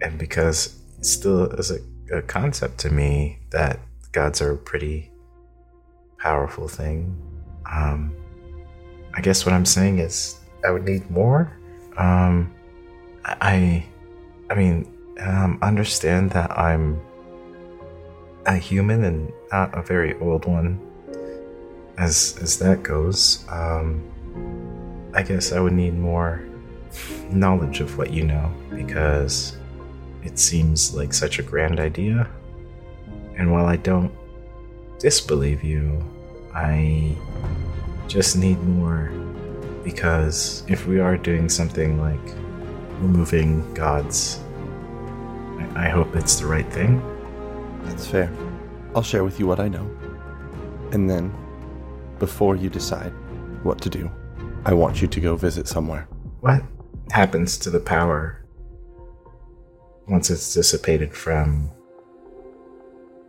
and 0.00 0.18
because 0.18 0.80
it 0.98 1.04
still 1.04 1.44
is 1.52 1.70
a, 1.70 1.78
a 2.16 2.22
concept 2.22 2.78
to 2.78 2.90
me 2.90 3.40
that 3.50 3.80
gods 4.12 4.40
are 4.40 4.52
a 4.52 4.56
pretty 4.56 5.10
powerful 6.18 6.68
thing. 6.68 7.16
Um, 7.70 8.14
I 9.14 9.20
guess 9.20 9.44
what 9.44 9.54
I'm 9.54 9.66
saying 9.66 9.98
is 9.98 10.38
I 10.66 10.70
would 10.70 10.84
need 10.84 11.10
more. 11.10 11.52
Um, 11.96 12.54
I, 13.24 13.84
I 14.50 14.54
mean, 14.54 14.92
um, 15.20 15.58
understand 15.62 16.30
that 16.30 16.50
I'm 16.58 17.00
a 18.46 18.56
human 18.56 19.04
and 19.04 19.32
not 19.50 19.76
a 19.76 19.82
very 19.82 20.14
old 20.20 20.44
one. 20.44 20.80
As 21.98 22.38
as 22.42 22.58
that 22.58 22.82
goes, 22.82 23.44
um, 23.48 24.02
I 25.16 25.22
guess 25.22 25.50
I 25.50 25.60
would 25.60 25.72
need 25.72 25.94
more 25.94 26.44
knowledge 27.30 27.80
of 27.80 27.96
what 27.96 28.12
you 28.12 28.24
know 28.24 28.52
because 28.74 29.56
it 30.22 30.38
seems 30.38 30.94
like 30.94 31.14
such 31.14 31.38
a 31.38 31.42
grand 31.42 31.80
idea. 31.80 32.28
And 33.34 33.50
while 33.50 33.64
I 33.64 33.76
don't 33.76 34.12
disbelieve 34.98 35.64
you, 35.64 36.04
I 36.54 37.16
just 38.08 38.36
need 38.36 38.62
more 38.62 39.10
because 39.82 40.62
if 40.68 40.86
we 40.86 41.00
are 41.00 41.16
doing 41.16 41.48
something 41.48 41.98
like 41.98 42.26
removing 43.00 43.72
gods, 43.72 44.38
I, 45.58 45.86
I 45.86 45.88
hope 45.88 46.14
it's 46.14 46.40
the 46.40 46.46
right 46.46 46.70
thing. 46.70 47.00
That's 47.84 48.06
fair. 48.06 48.30
I'll 48.94 49.02
share 49.02 49.24
with 49.24 49.40
you 49.40 49.46
what 49.46 49.60
I 49.60 49.68
know. 49.68 49.88
And 50.92 51.08
then, 51.08 51.34
before 52.18 52.54
you 52.54 52.68
decide 52.68 53.14
what 53.62 53.80
to 53.80 53.88
do, 53.88 54.10
I 54.66 54.74
want 54.74 55.00
you 55.00 55.06
to 55.06 55.20
go 55.20 55.36
visit 55.36 55.68
somewhere. 55.68 56.08
What 56.40 56.60
happens 57.12 57.56
to 57.58 57.70
the 57.70 57.78
power 57.78 58.44
once 60.08 60.28
it's 60.28 60.52
dissipated 60.54 61.14
from 61.14 61.70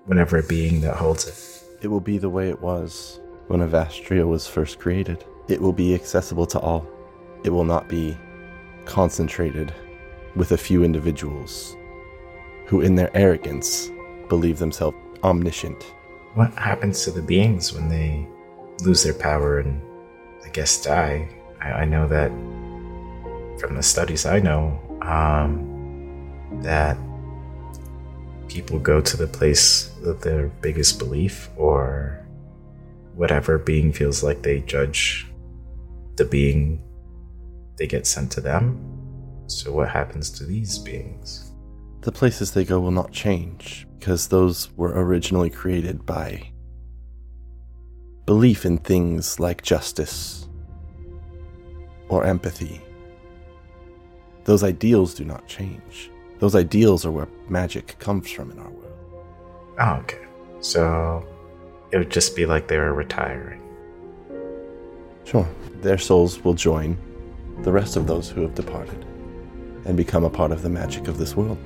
whatever 0.06 0.42
being 0.42 0.82
that 0.82 0.96
holds 0.96 1.28
it? 1.28 1.84
It 1.84 1.90
will 1.90 2.02
be 2.02 2.18
the 2.18 2.32
way 2.32 2.50
it 2.50 2.60
was 2.60 3.20
when 3.50 3.60
Avastria 3.60 4.28
was 4.28 4.48
first 4.48 4.80
created. 4.80 5.26
It 5.48 5.62
will 5.62 5.74
be 5.74 5.94
accessible 5.94 6.48
to 6.48 6.60
all. 6.60 6.88
It 7.44 7.52
will 7.52 7.66
not 7.66 7.88
be 7.88 8.18
concentrated 8.86 9.72
with 10.36 10.54
a 10.54 10.58
few 10.58 10.84
individuals 10.84 11.78
who, 12.66 12.82
in 12.82 12.96
their 12.96 13.16
arrogance, 13.16 13.92
believe 14.28 14.58
themselves 14.58 14.98
omniscient. 15.24 15.84
What 16.34 16.52
happens 16.56 17.04
to 17.04 17.12
the 17.12 17.22
beings 17.22 17.74
when 17.74 17.90
they 17.90 18.28
lose 18.82 19.04
their 19.04 19.14
power 19.14 19.60
and, 19.60 19.84
I 20.48 20.50
guess, 20.50 20.82
die? 20.82 21.28
I, 21.62 21.72
I 21.72 21.86
know 21.86 22.08
that 22.08 22.30
from 23.60 23.76
the 23.76 23.84
studies 23.84 24.26
I 24.26 24.40
know, 24.40 24.80
um, 25.02 26.62
that 26.64 26.98
people 28.48 28.80
go 28.80 29.02
to 29.02 29.18
the 29.18 29.28
place 29.28 29.92
of 30.06 30.22
their 30.22 30.48
biggest 30.62 31.00
belief 31.00 31.50
or 31.58 32.26
whatever 33.14 33.58
being 33.58 33.92
feels 33.92 34.24
like 34.24 34.42
they 34.42 34.62
judge 34.62 35.28
the 36.16 36.24
being 36.24 36.82
they 37.76 37.86
get 37.86 38.08
sent 38.08 38.32
to 38.32 38.42
them. 38.42 38.82
So, 39.48 39.74
what 39.74 39.90
happens 39.90 40.30
to 40.32 40.46
these 40.46 40.78
beings? 40.80 41.52
The 42.02 42.12
places 42.14 42.52
they 42.52 42.64
go 42.64 42.80
will 42.80 42.92
not 42.92 43.12
change 43.12 43.86
because 44.00 44.30
those 44.30 44.72
were 44.78 44.94
originally 44.96 45.50
created 45.50 46.06
by 46.06 46.52
belief 48.28 48.66
in 48.66 48.78
things 48.78 49.40
like 49.40 49.62
justice 49.64 50.50
or 52.10 52.26
empathy. 52.26 52.82
Those 54.44 54.66
ideals 54.66 55.14
do 55.14 55.24
not 55.24 55.48
change. 55.48 56.12
Those 56.40 56.54
ideals 56.54 57.06
are 57.06 57.12
where 57.12 57.30
magic 57.48 57.98
comes 58.00 58.30
from 58.30 58.52
in 58.52 58.60
our 58.60 58.70
world. 58.70 59.24
Oh, 59.80 59.94
okay. 60.02 60.26
So, 60.60 61.26
it 61.92 61.98
would 61.98 62.12
just 62.12 62.36
be 62.36 62.46
like 62.46 62.68
they 62.68 62.78
were 62.78 62.94
retiring. 62.94 63.62
Sure, 65.24 65.48
their 65.82 65.98
souls 65.98 66.44
will 66.44 66.54
join 66.54 66.98
the 67.64 67.72
rest 67.72 67.96
of 67.96 68.08
those 68.08 68.30
who 68.30 68.42
have 68.42 68.56
departed 68.56 69.06
and 69.86 69.96
become 69.96 70.26
a 70.26 70.30
part 70.30 70.52
of 70.52 70.64
the 70.64 70.70
magic 70.70 71.08
of 71.08 71.18
this 71.18 71.36
world 71.38 71.58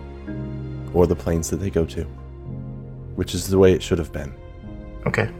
or 0.94 1.08
the 1.08 1.16
planes 1.16 1.50
that 1.50 1.58
they 1.58 1.72
go 1.72 1.86
to, 1.86 2.04
which 3.16 3.34
is 3.34 3.48
the 3.48 3.58
way 3.58 3.74
it 3.74 3.82
should 3.82 3.98
have 3.98 4.12
been. 4.12 4.32
Okay. 5.08 5.32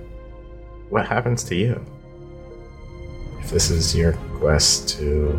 What 0.92 1.08
happens 1.08 1.46
to 1.46 1.56
you? 1.56 1.86
If 3.40 3.50
this 3.50 3.70
is 3.70 3.96
your 3.96 4.12
quest 4.40 4.90
to 4.98 5.30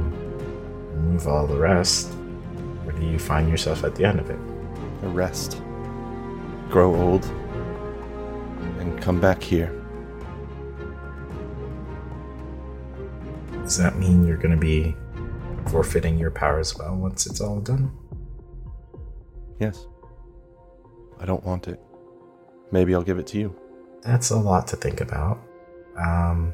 remove 0.94 1.28
all 1.28 1.46
the 1.46 1.58
rest, 1.58 2.08
where 2.84 2.96
do 2.96 3.04
you 3.04 3.18
find 3.18 3.50
yourself 3.50 3.84
at 3.84 3.94
the 3.94 4.02
end 4.02 4.18
of 4.18 4.30
it? 4.30 4.38
A 5.02 5.08
rest, 5.08 5.60
grow 6.70 6.94
old, 6.94 7.26
and 8.80 8.98
come 9.02 9.20
back 9.20 9.42
here. 9.42 9.78
Does 13.62 13.76
that 13.76 13.98
mean 13.98 14.26
you're 14.26 14.38
going 14.38 14.52
to 14.52 14.56
be 14.56 14.96
forfeiting 15.68 16.18
your 16.18 16.30
power 16.30 16.60
as 16.60 16.74
well 16.78 16.96
once 16.96 17.26
it's 17.26 17.42
all 17.42 17.60
done? 17.60 17.92
Yes. 19.60 19.86
I 21.20 21.26
don't 21.26 21.44
want 21.44 21.68
it. 21.68 21.78
Maybe 22.70 22.94
I'll 22.94 23.02
give 23.02 23.18
it 23.18 23.26
to 23.28 23.38
you. 23.38 23.61
That's 24.02 24.30
a 24.30 24.36
lot 24.36 24.66
to 24.68 24.76
think 24.76 25.00
about. 25.00 25.40
Um, 25.96 26.52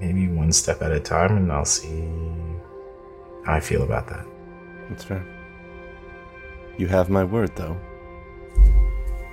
maybe 0.00 0.28
one 0.28 0.52
step 0.52 0.82
at 0.82 0.92
a 0.92 1.00
time, 1.00 1.36
and 1.36 1.52
I'll 1.52 1.64
see 1.64 2.08
how 3.44 3.54
I 3.54 3.60
feel 3.60 3.82
about 3.82 4.08
that. 4.08 4.26
That's 4.88 5.04
fair. 5.04 5.24
You 6.76 6.88
have 6.88 7.08
my 7.08 7.24
word, 7.24 7.54
though. 7.54 7.76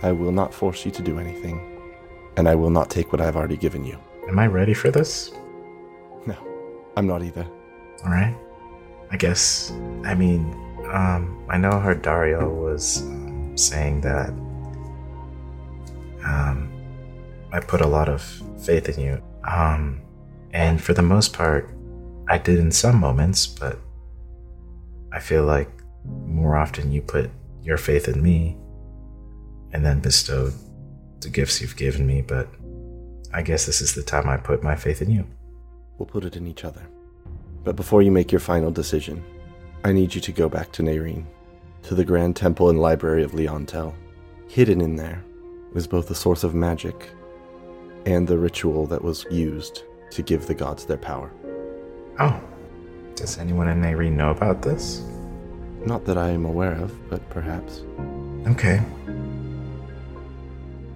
I 0.01 0.11
will 0.11 0.31
not 0.31 0.53
force 0.53 0.85
you 0.85 0.91
to 0.91 1.01
do 1.01 1.19
anything, 1.19 1.81
and 2.37 2.47
I 2.47 2.55
will 2.55 2.69
not 2.69 2.89
take 2.89 3.11
what 3.11 3.21
I've 3.21 3.35
already 3.35 3.57
given 3.57 3.83
you. 3.83 3.97
Am 4.27 4.37
I 4.37 4.47
ready 4.47 4.73
for 4.73 4.91
this? 4.91 5.31
No, 6.25 6.37
I'm 6.95 7.07
not 7.07 7.23
either. 7.23 7.45
All 8.05 8.11
right. 8.11 8.35
I 9.11 9.17
guess. 9.17 9.71
I 10.03 10.13
mean, 10.13 10.53
um, 10.91 11.43
I 11.49 11.57
know 11.57 11.71
Hadariel 11.71 12.55
was 12.55 13.01
um, 13.01 13.57
saying 13.57 14.01
that 14.01 14.29
um, 16.23 16.71
I 17.51 17.59
put 17.59 17.81
a 17.81 17.87
lot 17.87 18.09
of 18.09 18.21
faith 18.59 18.89
in 18.89 19.03
you. 19.03 19.23
Um, 19.43 20.01
and 20.51 20.81
for 20.81 20.93
the 20.93 21.01
most 21.01 21.33
part, 21.33 21.69
I 22.27 22.37
did 22.37 22.59
in 22.59 22.71
some 22.71 22.99
moments, 22.99 23.47
but 23.47 23.79
I 25.11 25.19
feel 25.19 25.45
like 25.45 25.69
more 26.05 26.55
often 26.55 26.91
you 26.91 27.01
put 27.01 27.31
your 27.63 27.77
faith 27.77 28.07
in 28.07 28.21
me 28.21 28.57
and 29.73 29.85
then 29.85 29.99
bestowed 29.99 30.53
the 31.21 31.29
gifts 31.29 31.61
you've 31.61 31.75
given 31.75 32.05
me. 32.05 32.21
But 32.21 32.47
I 33.33 33.41
guess 33.41 33.65
this 33.65 33.81
is 33.81 33.95
the 33.95 34.03
time 34.03 34.29
I 34.29 34.37
put 34.37 34.63
my 34.63 34.75
faith 34.75 35.01
in 35.01 35.09
you. 35.09 35.25
We'll 35.97 36.05
put 36.05 36.23
it 36.23 36.35
in 36.35 36.47
each 36.47 36.63
other. 36.63 36.87
But 37.63 37.75
before 37.75 38.01
you 38.01 38.11
make 38.11 38.31
your 38.31 38.39
final 38.39 38.71
decision, 38.71 39.23
I 39.83 39.91
need 39.91 40.13
you 40.13 40.21
to 40.21 40.31
go 40.31 40.49
back 40.49 40.71
to 40.73 40.83
Nairine, 40.83 41.25
to 41.83 41.95
the 41.95 42.05
Grand 42.05 42.35
Temple 42.35 42.69
and 42.69 42.79
Library 42.79 43.23
of 43.23 43.31
Leontel. 43.31 43.93
Hidden 44.47 44.81
in 44.81 44.95
there 44.95 45.23
was 45.73 45.87
both 45.87 46.09
a 46.09 46.15
source 46.15 46.43
of 46.43 46.55
magic 46.55 47.11
and 48.05 48.27
the 48.27 48.37
ritual 48.37 48.85
that 48.87 49.03
was 49.03 49.25
used 49.29 49.83
to 50.11 50.21
give 50.21 50.47
the 50.47 50.53
gods 50.53 50.85
their 50.85 50.97
power. 50.97 51.31
Oh, 52.19 52.39
does 53.15 53.37
anyone 53.37 53.67
in 53.67 53.81
Nairine 53.81 54.13
know 54.13 54.31
about 54.31 54.61
this? 54.61 55.03
Not 55.85 56.05
that 56.05 56.17
I 56.17 56.29
am 56.29 56.45
aware 56.45 56.73
of, 56.73 57.09
but 57.09 57.27
perhaps. 57.29 57.83
Okay. 58.47 58.81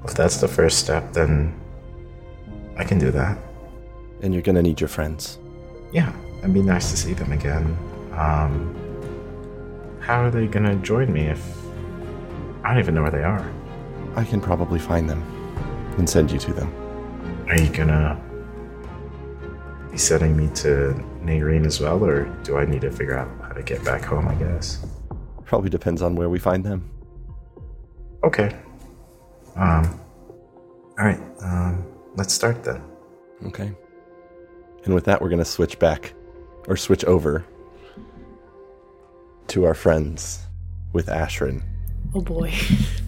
If 0.04 0.14
that's 0.14 0.38
the 0.38 0.48
first 0.48 0.80
step, 0.80 1.14
then 1.14 1.54
I 2.78 2.84
can 2.84 3.00
do 3.00 3.12
that. 3.12 3.38
And 4.22 4.34
you're 4.34 4.44
gonna 4.44 4.62
need 4.62 4.82
your 4.82 4.90
friends. 4.90 5.40
Yeah, 5.92 6.12
it'd 6.40 6.54
be 6.54 6.62
nice 6.62 6.92
to 6.92 6.98
see 6.98 7.14
them 7.14 7.32
again. 7.32 7.78
Um, 8.14 8.76
how 10.00 10.22
are 10.24 10.32
they 10.32 10.48
gonna 10.48 10.76
join 10.78 11.12
me 11.12 11.28
if 11.28 11.42
I 12.64 12.70
don't 12.70 12.80
even 12.80 12.96
know 12.96 13.02
where 13.02 13.12
they 13.12 13.24
are? 13.24 13.50
I 14.16 14.24
can 14.24 14.42
probably 14.42 14.80
find 14.80 15.10
them 15.10 15.22
and 15.98 16.10
send 16.10 16.32
you 16.32 16.40
to 16.40 16.54
them. 16.54 16.83
Are 17.48 17.58
you 17.60 17.70
gonna 17.70 18.20
be 19.92 19.98
sending 19.98 20.36
me 20.36 20.48
to 20.56 20.94
Nairine 21.24 21.66
as 21.66 21.80
well, 21.80 22.04
or 22.04 22.26
do 22.44 22.58
I 22.58 22.66
need 22.66 22.82
to 22.82 22.92
figure 22.92 23.18
out 23.18 23.30
how 23.42 23.54
to 23.54 23.64
get 23.64 23.84
back 23.84 24.04
home? 24.04 24.28
I 24.28 24.36
guess. 24.36 24.86
Probably 25.46 25.70
depends 25.70 26.02
on 26.02 26.16
where 26.16 26.30
we 26.30 26.40
find 26.40 26.64
them. 26.64 26.90
Okay. 28.24 28.56
Um. 29.56 30.00
All 30.98 31.06
right. 31.06 31.22
Um. 31.42 31.86
Let's 32.16 32.34
start 32.34 32.64
then. 32.64 32.82
Okay. 33.48 33.72
And 34.86 34.94
with 34.94 35.06
that, 35.06 35.22
we're 35.22 35.30
going 35.30 35.40
to 35.40 35.46
switch 35.46 35.80
back 35.80 36.14
or 36.68 36.78
switch 36.78 37.04
over 37.06 37.46
to 39.48 39.66
our 39.66 39.74
friends 39.74 40.46
with 40.92 41.08
Ashrin. 41.08 41.64
Oh 42.14 42.22
boy. 42.22 42.52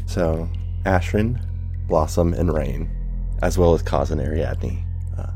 So, 0.07 0.49
Ashrin, 0.85 1.39
Blossom, 1.87 2.33
and 2.33 2.53
Rain, 2.53 2.89
as 3.41 3.57
well 3.57 3.73
as 3.73 3.83
Kaz 3.83 4.11
and 4.11 4.21
Ariadne, 4.21 4.83
uh, 5.17 5.31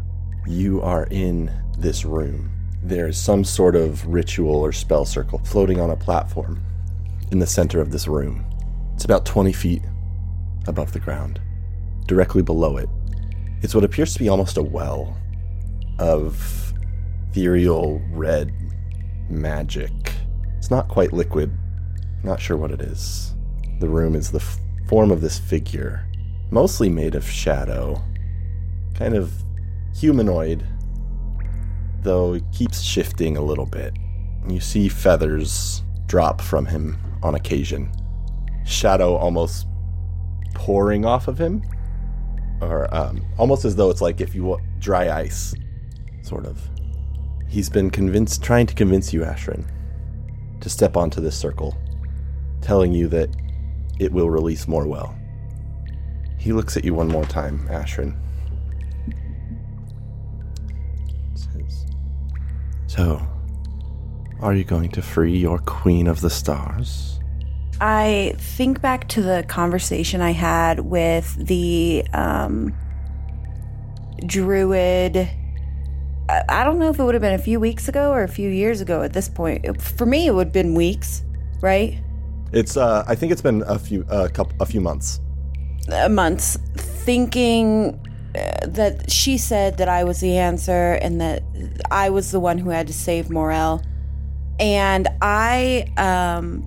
you 0.47 0.81
are 0.81 1.07
in 1.11 1.51
this 1.77 2.05
room. 2.05 2.51
There 2.83 3.07
is 3.07 3.17
some 3.17 3.43
sort 3.43 3.75
of 3.75 4.05
ritual 4.07 4.55
or 4.55 4.71
spell 4.71 5.05
circle 5.05 5.39
floating 5.39 5.79
on 5.79 5.89
a 5.89 5.95
platform 5.95 6.63
in 7.31 7.39
the 7.39 7.47
center 7.47 7.81
of 7.81 7.91
this 7.91 8.07
room. 8.07 8.45
It's 8.95 9.05
about 9.05 9.25
20 9.25 9.53
feet 9.53 9.81
above 10.67 10.93
the 10.93 10.99
ground. 10.99 11.39
Directly 12.07 12.41
below 12.41 12.77
it 12.77 12.89
It's 13.61 13.75
what 13.75 13.83
appears 13.83 14.13
to 14.13 14.19
be 14.19 14.29
almost 14.29 14.57
a 14.57 14.63
well 14.63 15.15
of 15.99 16.73
ethereal 17.29 18.01
red 18.11 18.51
magic. 19.29 19.91
It's 20.57 20.71
not 20.71 20.87
quite 20.87 21.13
liquid. 21.13 21.55
Not 22.23 22.41
sure 22.41 22.57
what 22.57 22.71
it 22.71 22.81
is. 22.81 23.35
The 23.79 23.87
room 23.89 24.15
is 24.15 24.31
the 24.31 24.39
f- 24.39 24.59
form 24.87 25.11
of 25.11 25.21
this 25.21 25.37
figure, 25.39 26.08
mostly 26.51 26.89
made 26.89 27.15
of 27.15 27.27
shadow, 27.29 28.01
kind 28.95 29.15
of 29.15 29.31
humanoid, 29.95 30.65
though 32.01 32.33
it 32.33 32.43
keeps 32.51 32.81
shifting 32.81 33.37
a 33.37 33.41
little 33.41 33.65
bit. 33.65 33.93
You 34.47 34.59
see 34.59 34.89
feathers 34.89 35.83
drop 36.07 36.41
from 36.41 36.65
him 36.65 36.97
on 37.21 37.35
occasion. 37.35 37.91
Shadow 38.65 39.15
almost 39.15 39.67
pouring 40.55 41.05
off 41.05 41.27
of 41.27 41.37
him, 41.37 41.63
or 42.61 42.93
um, 42.93 43.25
almost 43.37 43.65
as 43.65 43.75
though 43.75 43.89
it's 43.89 44.01
like 44.01 44.21
if 44.21 44.33
you 44.33 44.43
wa- 44.43 44.59
dry 44.79 45.09
ice, 45.09 45.53
sort 46.21 46.45
of. 46.45 46.61
He's 47.47 47.69
been 47.69 47.89
convinced, 47.89 48.43
trying 48.43 48.67
to 48.67 48.75
convince 48.75 49.11
you, 49.11 49.21
Ashrin, 49.21 49.67
to 50.61 50.69
step 50.69 50.95
onto 50.95 51.19
this 51.19 51.37
circle, 51.37 51.75
telling 52.61 52.93
you 52.93 53.07
that 53.07 53.29
it 53.99 54.11
will 54.11 54.29
release 54.29 54.65
Morwell. 54.65 55.18
He 56.39 56.53
looks 56.53 56.77
at 56.77 56.85
you 56.85 56.93
one 56.93 57.09
more 57.09 57.25
time, 57.25 57.67
Ashrin. 57.67 58.15
Says, 61.35 61.85
So, 62.87 63.21
are 64.39 64.55
you 64.55 64.63
going 64.63 64.89
to 64.91 65.01
free 65.01 65.37
your 65.37 65.59
Queen 65.59 66.07
of 66.07 66.21
the 66.21 66.29
Stars? 66.29 67.19
I 67.81 68.35
think 68.37 68.81
back 68.81 69.07
to 69.09 69.21
the 69.21 69.43
conversation 69.47 70.21
I 70.21 70.31
had 70.31 70.79
with 70.79 71.35
the 71.35 72.05
um, 72.13 72.73
druid. 74.25 75.29
I 76.27 76.63
don't 76.63 76.79
know 76.79 76.89
if 76.89 76.99
it 76.99 77.03
would 77.03 77.15
have 77.15 77.21
been 77.21 77.33
a 77.33 77.37
few 77.43 77.59
weeks 77.59 77.87
ago 77.89 78.11
or 78.11 78.23
a 78.23 78.27
few 78.27 78.49
years 78.49 78.81
ago 78.81 79.01
at 79.01 79.13
this 79.13 79.27
point. 79.27 79.81
For 79.81 80.05
me, 80.05 80.27
it 80.27 80.31
would 80.31 80.47
have 80.47 80.53
been 80.53 80.73
weeks, 80.75 81.23
right? 81.61 81.97
It's 82.51 82.77
uh 82.77 83.03
I 83.07 83.15
think 83.15 83.31
it's 83.31 83.41
been 83.41 83.63
a 83.63 83.79
few 83.79 84.05
a 84.09 84.29
couple 84.29 84.55
a 84.59 84.65
few 84.65 84.81
months. 84.81 85.19
Months. 86.09 86.57
Thinking 86.75 87.99
uh, 88.35 88.67
that 88.67 89.09
she 89.09 89.37
said 89.37 89.77
that 89.77 89.89
I 89.89 90.03
was 90.03 90.19
the 90.19 90.37
answer 90.37 90.93
and 91.01 91.19
that 91.21 91.43
I 91.89 92.09
was 92.09 92.31
the 92.31 92.39
one 92.39 92.57
who 92.57 92.69
had 92.69 92.87
to 92.87 92.93
save 92.93 93.27
Morwell. 93.27 93.83
And 94.59 95.07
I, 95.21 95.91
um, 95.97 96.63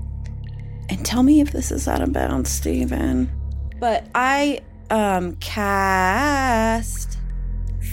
and 0.89 1.05
tell 1.05 1.23
me 1.23 1.41
if 1.41 1.53
this 1.53 1.71
is 1.71 1.87
out 1.87 2.01
of 2.01 2.13
bounds, 2.13 2.51
Steven. 2.51 3.31
But 3.79 4.07
I, 4.15 4.61
um, 4.91 5.37
cast 5.37 7.19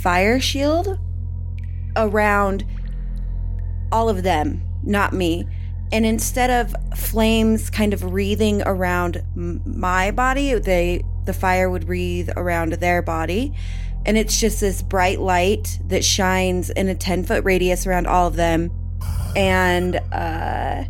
Fire 0.01 0.39
Shield 0.39 0.97
around 1.95 2.65
all 3.91 4.09
of 4.09 4.23
them, 4.23 4.63
not 4.83 5.13
me. 5.13 5.47
And 5.91 6.05
instead 6.05 6.49
of 6.49 6.75
flames 6.97 7.69
kind 7.69 7.93
of 7.93 8.13
wreathing 8.13 8.61
around 8.65 9.23
my 9.35 10.11
body, 10.11 10.53
they 10.53 11.03
the 11.29 11.33
fire 11.33 11.69
would 11.69 11.87
wreathe 11.87 12.31
around 12.35 12.73
their 12.73 13.03
body. 13.03 13.53
And 14.03 14.17
it's 14.17 14.39
just 14.39 14.59
this 14.59 14.81
bright 14.81 15.19
light 15.19 15.77
that 15.85 16.03
shines 16.03 16.71
in 16.71 16.87
a 16.87 16.95
10 16.95 17.23
foot 17.23 17.43
radius 17.43 17.85
around 17.85 18.07
all 18.07 18.25
of 18.25 18.35
them. 18.35 18.71
And 19.35 19.97
uh, 20.11 20.85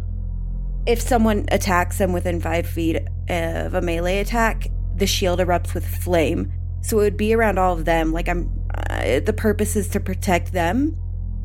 if 0.87 1.01
someone 1.01 1.45
attacks 1.51 1.97
them 1.97 2.13
within 2.13 2.39
five 2.39 2.65
feet 2.65 3.01
of 3.27 3.73
a 3.73 3.81
melee 3.81 4.19
attack, 4.19 4.69
the 4.95 5.05
shield 5.05 5.39
erupts 5.39 5.73
with 5.73 5.85
flame. 5.85 6.53
So 6.83 6.99
it 6.99 7.03
would 7.03 7.17
be 7.17 7.33
around 7.33 7.59
all 7.59 7.73
of 7.73 7.83
them. 7.83 8.13
Like 8.13 8.29
I'm, 8.29 8.49
uh, 8.73 9.19
the 9.19 9.33
purpose 9.35 9.75
is 9.75 9.89
to 9.89 9.99
protect 9.99 10.53
them 10.53 10.97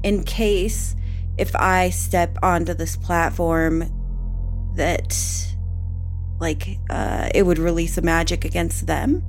in 0.04 0.22
case 0.22 0.94
if 1.36 1.56
I 1.56 1.90
step 1.90 2.38
onto 2.44 2.74
this 2.74 2.96
platform 2.96 3.90
that 4.76 5.53
like 6.44 6.78
uh 6.90 7.28
it 7.34 7.42
would 7.44 7.58
release 7.58 7.98
a 7.98 8.02
magic 8.02 8.44
against 8.44 8.86
them. 8.86 9.24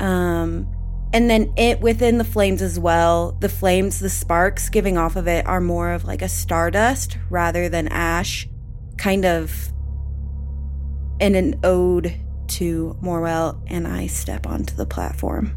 Um 0.00 0.68
and 1.12 1.30
then 1.30 1.52
it 1.56 1.80
within 1.80 2.18
the 2.18 2.24
flames 2.24 2.62
as 2.62 2.78
well, 2.78 3.36
the 3.40 3.48
flames, 3.48 4.00
the 4.00 4.10
sparks 4.10 4.68
giving 4.68 4.96
off 4.98 5.16
of 5.16 5.28
it 5.28 5.46
are 5.46 5.60
more 5.60 5.92
of 5.92 6.04
like 6.04 6.22
a 6.22 6.28
stardust 6.28 7.18
rather 7.30 7.68
than 7.68 7.86
ash, 7.88 8.48
kind 8.96 9.24
of 9.24 9.72
in 11.20 11.34
an 11.34 11.60
ode 11.62 12.14
to 12.46 12.96
Morwell, 13.02 13.62
and 13.66 13.86
I 13.86 14.06
step 14.06 14.46
onto 14.46 14.74
the 14.74 14.86
platform. 14.86 15.56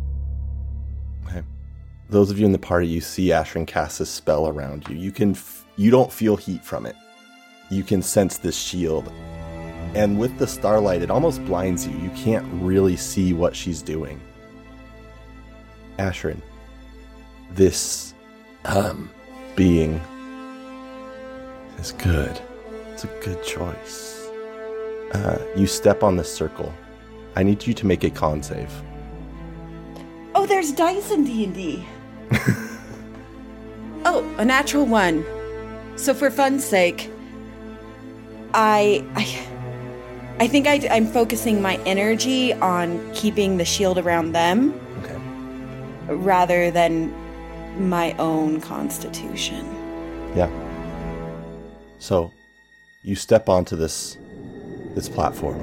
Okay. 1.27 1.43
Those 2.09 2.31
of 2.31 2.39
you 2.39 2.45
in 2.45 2.51
the 2.51 2.59
party, 2.59 2.87
you 2.87 3.01
see 3.01 3.27
Ashrin 3.27 3.67
cast 3.67 3.99
this 3.99 4.09
spell 4.09 4.47
around 4.47 4.87
you. 4.87 4.95
You 4.95 5.11
can, 5.11 5.31
f- 5.31 5.65
you 5.75 5.91
don't 5.91 6.11
feel 6.11 6.37
heat 6.37 6.63
from 6.63 6.85
it. 6.85 6.95
You 7.69 7.83
can 7.83 8.01
sense 8.01 8.37
this 8.37 8.57
shield, 8.57 9.11
and 9.97 10.19
with 10.19 10.37
the 10.37 10.45
starlight, 10.45 11.01
it 11.01 11.09
almost 11.09 11.43
blinds 11.45 11.87
you. 11.87 11.97
You 11.97 12.11
can't 12.11 12.45
really 12.61 12.95
see 12.95 13.33
what 13.33 13.55
she's 13.55 13.81
doing. 13.81 14.21
Ashrin, 15.97 16.39
this, 17.53 18.13
um, 18.65 19.09
being 19.55 19.95
is 21.79 21.93
good. 21.93 22.39
It's 22.91 23.05
a 23.05 23.07
good 23.23 23.41
choice. 23.43 24.29
Uh, 25.13 25.43
you 25.55 25.65
step 25.65 26.03
on 26.03 26.15
this 26.15 26.31
circle. 26.31 26.71
I 27.35 27.41
need 27.41 27.65
you 27.65 27.73
to 27.73 27.87
make 27.87 28.03
a 28.03 28.11
con 28.11 28.43
save. 28.43 28.71
Oh, 30.35 30.45
there's 30.45 30.71
dice 30.71 31.09
in 31.09 31.23
D&D. 31.23 31.83
oh, 34.05 34.35
a 34.37 34.45
natural 34.45 34.85
one. 34.85 35.25
So 35.95 36.13
for 36.13 36.29
fun's 36.29 36.63
sake, 36.63 37.09
I 38.53 39.03
I 39.15 39.23
I 40.39 40.47
think 40.47 40.67
I, 40.67 40.87
I'm 40.91 41.07
focusing 41.07 41.61
my 41.61 41.77
energy 41.85 42.53
on 42.53 43.11
keeping 43.13 43.57
the 43.57 43.65
shield 43.65 43.97
around 43.97 44.33
them 44.33 44.79
Okay. 45.03 46.13
rather 46.13 46.69
than 46.69 47.11
my 47.89 48.13
own 48.13 48.61
constitution. 48.61 49.65
Yeah. 50.35 50.49
So, 51.97 52.31
you 53.01 53.15
step 53.15 53.49
onto 53.49 53.75
this 53.75 54.17
this 54.93 55.09
platform. 55.09 55.57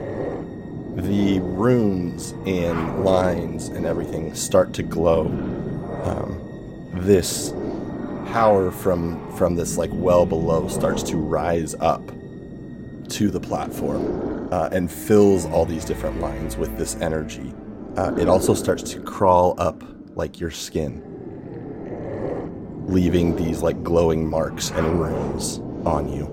The 0.97 1.41
runes 1.41 2.33
and 2.47 3.05
lines 3.05 3.69
and 3.69 3.85
everything 3.87 4.35
start 4.35 4.73
to 4.75 4.83
glow. 4.83 5.27
Um, 6.05 6.41
this 6.95 7.53
power 8.33 8.71
from 8.71 9.31
from 9.37 9.55
this 9.55 9.77
like 9.77 9.91
well 9.93 10.27
below 10.27 10.67
starts 10.69 11.03
to 11.05 11.17
rise 11.17 11.75
up 11.81 12.03
to 13.11 13.31
the 13.31 13.41
platform 13.41 14.44
uh, 14.51 14.69
and 14.73 14.91
fills 14.91 15.47
all 15.47 15.65
these 15.65 15.85
different 15.85 16.21
lines 16.21 16.57
with 16.57 16.77
this 16.77 16.97
energy. 16.97 17.53
Uh, 17.97 18.15
it 18.17 18.29
also 18.29 18.55
starts 18.55 18.83
to 18.83 19.01
crawl 19.01 19.55
up 19.59 19.83
like 20.17 20.41
your 20.41 20.51
skin, 20.51 21.03
leaving 22.87 23.37
these 23.37 23.63
like 23.63 23.83
glowing 23.83 24.29
marks 24.29 24.71
and 24.71 25.01
runes 25.01 25.59
on 25.87 26.13
you. 26.13 26.31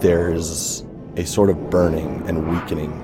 There's 0.00 0.84
a 1.16 1.24
sort 1.24 1.50
of 1.50 1.70
burning 1.70 2.22
and 2.26 2.48
weakening 2.50 3.02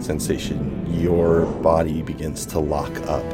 sensation. 0.00 0.84
Your 1.00 1.46
body 1.62 2.02
begins 2.02 2.46
to 2.46 2.58
lock 2.58 2.94
up. 3.06 3.24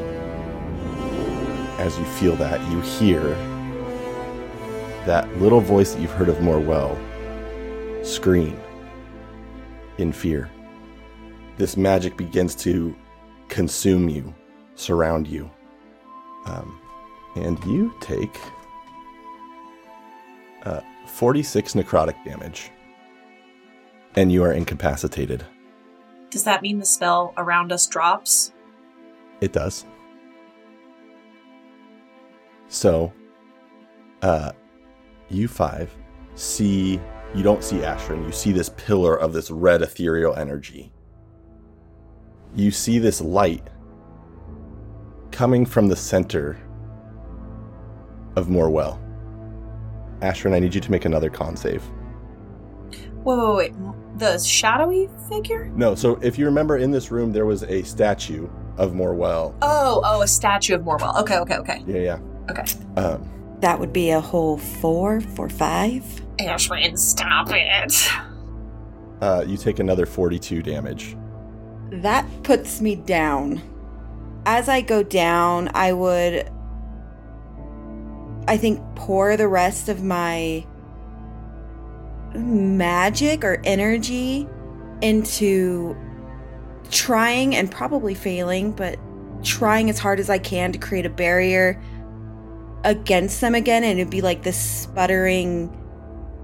As 1.79 1.97
you 1.99 2.05
feel 2.05 2.37
that, 2.37 2.61
you 2.71 2.81
hear 2.81 3.23
that 5.07 5.29
little 5.39 5.61
voice 5.61 5.95
that 5.95 6.03
you've 6.03 6.11
heard 6.11 6.29
of 6.29 6.37
Morwell 6.37 6.97
scream 8.05 8.59
in 9.99 10.13
fear. 10.13 10.51
This 11.57 11.77
magic 11.77 12.17
begins 12.17 12.55
to 12.57 12.95
consume 13.49 14.09
you, 14.09 14.35
surround 14.75 15.27
you. 15.27 15.51
Um, 16.47 16.81
and 17.37 17.63
you 17.65 17.93
take 18.01 18.39
uh, 20.65 20.81
46 21.07 21.75
necrotic 21.75 22.23
damage. 22.25 22.71
And 24.17 24.33
you 24.33 24.43
are 24.45 24.53
incapacitated. 24.53 25.45
Does 26.31 26.45
that 26.45 26.63
mean 26.63 26.79
the 26.79 26.87
spell 26.87 27.35
around 27.37 27.73
us 27.73 27.87
drops? 27.87 28.53
It 29.41 29.53
does. 29.53 29.85
So, 32.69 33.13
uh, 34.23 34.53
you 35.31 35.49
five 35.49 35.95
see, 36.39 37.01
you 37.35 37.43
don't 37.43 37.63
see 37.63 37.77
Ashrin, 37.77 38.25
you 38.25 38.33
see 38.33 38.53
this 38.53 38.71
pillar 38.71 39.15
of 39.15 39.33
this 39.33 39.51
red 39.51 39.83
ethereal 39.83 40.35
energy. 40.35 40.93
You 42.55 42.71
see 42.71 42.99
this 42.99 43.21
light 43.21 43.69
coming 45.31 45.67
from 45.67 45.89
the 45.89 45.97
center 45.97 46.59
of 48.37 48.47
Morwell. 48.47 48.99
Ashrin, 50.21 50.55
I 50.55 50.59
need 50.59 50.75
you 50.75 50.81
to 50.81 50.91
make 50.91 51.05
another 51.05 51.31
con 51.31 51.57
save. 51.57 51.83
Wait, 53.25 53.55
wait. 53.55 53.75
The 54.19 54.39
shadowy 54.39 55.09
figure? 55.29 55.71
No, 55.77 55.95
so 55.95 56.17
if 56.23 56.39
you 56.39 56.47
remember 56.47 56.79
in 56.79 56.91
this 56.91 57.11
room, 57.11 57.33
there 57.33 57.47
was 57.47 57.63
a 57.65 57.83
statue 57.83 58.49
of 58.79 58.93
Morwell. 58.93 59.55
Oh, 59.63 60.01
oh, 60.05 60.23
a 60.23 60.27
statue 60.27 60.75
of 60.75 60.83
Morwell. 60.83 61.21
Okay, 61.21 61.39
okay, 61.39 61.57
okay. 61.57 61.85
Yeah, 61.87 61.99
yeah. 61.99 62.19
Okay. 62.51 62.65
Um, 62.97 63.29
That 63.61 63.81
would 63.81 63.93
be 63.93 64.11
a 64.11 64.21
whole 64.21 64.57
four, 64.57 65.21
four, 65.21 65.49
five. 65.49 66.05
Ashwin, 66.39 66.97
stop 66.99 67.49
it. 67.51 68.09
uh, 69.21 69.45
you 69.47 69.57
take 69.57 69.79
another 69.81 70.07
42 70.07 70.63
damage. 70.63 71.17
That 71.91 72.27
puts 72.45 72.81
me 72.81 72.95
down. 72.95 73.63
As 74.47 74.69
I 74.69 74.81
go 74.81 75.03
down, 75.03 75.71
I 75.75 75.93
would, 75.93 76.51
I 78.47 78.57
think, 78.57 78.81
pour 78.95 79.37
the 79.37 79.49
rest 79.49 79.89
of 79.89 80.03
my 80.05 80.65
magic 82.35 83.45
or 83.45 83.61
energy 83.65 84.47
into 85.03 85.97
trying 86.91 87.57
and 87.57 87.71
probably 87.71 88.15
failing, 88.15 88.73
but 88.73 88.99
trying 89.43 89.91
as 89.91 89.99
hard 89.99 90.21
as 90.21 90.31
I 90.31 90.39
can 90.39 90.73
to 90.73 90.79
create 90.79 91.07
a 91.07 91.11
barrier 91.11 91.81
against 92.85 93.41
them 93.41 93.55
again. 93.55 93.85
And 93.85 93.99
it'd 93.99 94.11
be 94.11 94.21
like 94.21 94.43
this 94.43 94.59
sputtering 94.59 95.75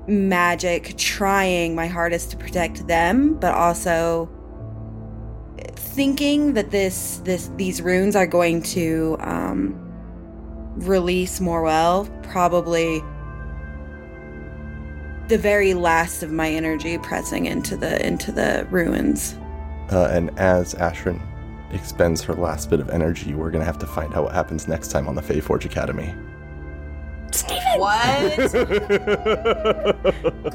magic, 0.07 0.97
trying 0.97 1.75
my 1.75 1.87
hardest 1.87 2.31
to 2.33 2.37
protect 2.37 2.87
them, 2.87 3.35
but 3.35 3.55
also 3.55 4.29
thinking 5.77 6.55
that 6.55 6.71
this 6.71 7.21
this 7.25 7.51
these 7.57 7.81
runes 7.81 8.17
are 8.17 8.27
going 8.27 8.61
to 8.63 9.17
um 9.21 9.81
release 10.77 11.39
Morwell 11.39 12.09
probably 12.25 13.01
the 15.29 15.39
very 15.39 15.73
last 15.73 16.23
of 16.23 16.33
my 16.33 16.51
energy 16.51 16.99
pressing 16.99 17.47
into 17.47 17.77
the 17.77 18.05
into 18.05 18.33
the 18.33 18.67
ruins 18.71 19.37
Uh, 19.93 20.09
and 20.11 20.37
as 20.39 20.75
Ashrin 20.75 21.21
expends 21.73 22.23
her 22.23 22.35
last 22.35 22.71
bit 22.71 22.81
of 22.81 22.91
energy, 22.91 23.35
we're 23.35 23.51
going 23.51 23.61
to 23.61 23.67
have 23.67 23.79
to 23.79 23.87
find 23.87 24.15
out 24.15 24.25
what 24.25 24.33
happens 24.33 24.69
next 24.69 24.89
time 24.89 25.09
on 25.09 25.15
the 25.15 25.23
Faeforge 25.23 25.65
Academy. 25.65 26.15
What? 27.77 28.55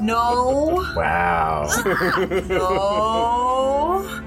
no. 0.00 0.84
Wow. 0.96 1.68
No. 2.48 4.26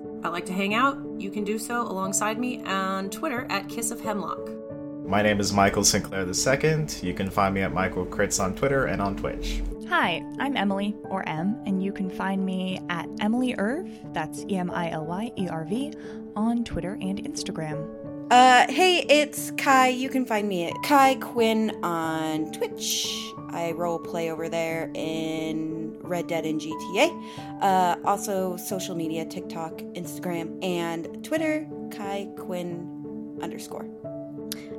I 0.23 0.29
like 0.29 0.45
to 0.45 0.53
hang 0.53 0.75
out. 0.75 0.99
You 1.17 1.31
can 1.31 1.43
do 1.43 1.57
so 1.57 1.81
alongside 1.81 2.37
me 2.37 2.61
on 2.63 3.09
Twitter 3.09 3.47
at 3.49 3.67
Kiss 3.67 3.89
of 3.89 4.01
Hemlock. 4.01 4.49
My 5.03 5.23
name 5.23 5.39
is 5.39 5.51
Michael 5.51 5.83
Sinclair 5.83 6.27
II. 6.27 6.85
You 7.01 7.13
can 7.15 7.29
find 7.31 7.55
me 7.55 7.61
at 7.61 7.73
Michael 7.73 8.05
Crits 8.05 8.41
on 8.41 8.55
Twitter 8.55 8.85
and 8.85 9.01
on 9.01 9.15
Twitch. 9.15 9.63
Hi, 9.89 10.23
I'm 10.39 10.55
Emily, 10.55 10.95
or 11.05 11.27
M, 11.27 11.61
and 11.65 11.83
you 11.83 11.91
can 11.91 12.09
find 12.09 12.45
me 12.45 12.79
at 12.89 13.09
Emily 13.19 13.55
Irv, 13.57 13.89
that's 14.13 14.45
E 14.47 14.57
M 14.57 14.69
I 14.69 14.91
L 14.91 15.05
Y 15.05 15.31
E 15.37 15.47
R 15.49 15.65
V, 15.65 15.91
on 16.35 16.63
Twitter 16.63 16.99
and 17.01 17.21
Instagram. 17.23 17.89
Uh, 18.31 18.71
hey, 18.71 18.99
it's 19.09 19.51
Kai. 19.57 19.89
You 19.89 20.07
can 20.07 20.25
find 20.25 20.47
me 20.47 20.65
at 20.65 20.73
Kai 20.83 21.15
Quinn 21.15 21.71
on 21.83 22.51
Twitch. 22.53 23.05
I 23.49 23.73
role 23.73 23.99
play 23.99 24.31
over 24.31 24.47
there 24.47 24.89
in 24.93 25.90
Red 26.03 26.27
Dead 26.27 26.45
and 26.45 26.59
GTA. 26.59 27.61
Uh, 27.61 27.95
also, 28.05 28.57
social 28.57 28.95
media 28.95 29.25
TikTok, 29.25 29.79
Instagram, 29.93 30.63
and 30.63 31.23
Twitter, 31.23 31.67
Kai 31.91 32.29
Quinn 32.37 33.39
underscore. 33.41 33.87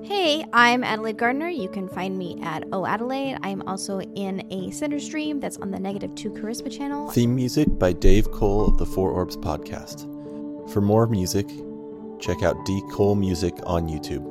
Hey, 0.03 0.45
I'm 0.53 0.83
Adelaide 0.83 1.17
Gardner. 1.17 1.49
You 1.49 1.69
can 1.69 1.89
find 1.89 2.19
me 2.19 2.41
at 2.43 2.65
O 2.73 2.85
Adelaide. 2.85 3.39
I'm 3.43 3.63
also 3.63 4.01
in 4.01 4.45
a 4.53 4.71
center 4.73 4.99
stream 4.99 5.39
that's 5.39 5.59
on 5.59 5.71
the 5.71 5.79
Negative 5.79 6.13
2 6.15 6.31
Charisma 6.31 6.77
channel. 6.77 7.11
Theme 7.11 7.37
music 7.37 7.79
by 7.79 7.93
Dave 7.93 8.31
Cole 8.33 8.67
of 8.67 8.79
the 8.79 8.87
Four 8.87 9.11
Orbs 9.13 9.37
podcast. 9.37 10.09
For 10.73 10.81
more 10.81 11.07
music, 11.07 11.49
check 12.19 12.43
out 12.43 12.57
D 12.67 12.83
Cole 12.91 13.15
Music 13.15 13.55
on 13.65 13.89
YouTube. 13.89 14.29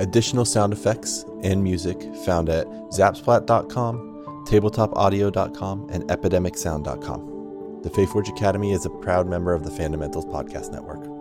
Additional 0.00 0.44
sound 0.44 0.72
effects 0.72 1.24
and 1.42 1.62
music 1.62 2.00
found 2.24 2.48
at 2.48 2.66
zapsplat.com, 2.90 4.13
tabletopaudio.com, 4.46 5.88
and 5.90 6.04
epidemicsound.com. 6.04 7.80
The 7.82 7.90
Forge 8.06 8.28
Academy 8.30 8.72
is 8.72 8.86
a 8.86 8.90
proud 8.90 9.28
member 9.28 9.52
of 9.52 9.64
the 9.64 9.70
Fundamentals 9.70 10.24
Podcast 10.26 10.72
Network. 10.72 11.13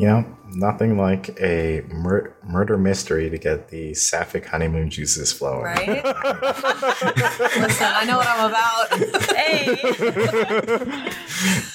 You 0.00 0.06
know, 0.06 0.24
nothing 0.54 0.96
like 0.96 1.38
a 1.38 1.82
mur- 1.92 2.34
murder 2.42 2.78
mystery 2.78 3.28
to 3.28 3.36
get 3.36 3.68
the 3.68 3.92
sapphic 3.92 4.46
honeymoon 4.46 4.88
juices 4.88 5.30
flowing. 5.30 5.64
Right? 5.64 6.02
Listen, 6.02 7.92
I 7.94 8.04
know 8.06 8.16
what 8.16 8.26
I'm 8.26 8.48
about. 8.48 8.88
Hey. 9.36 9.76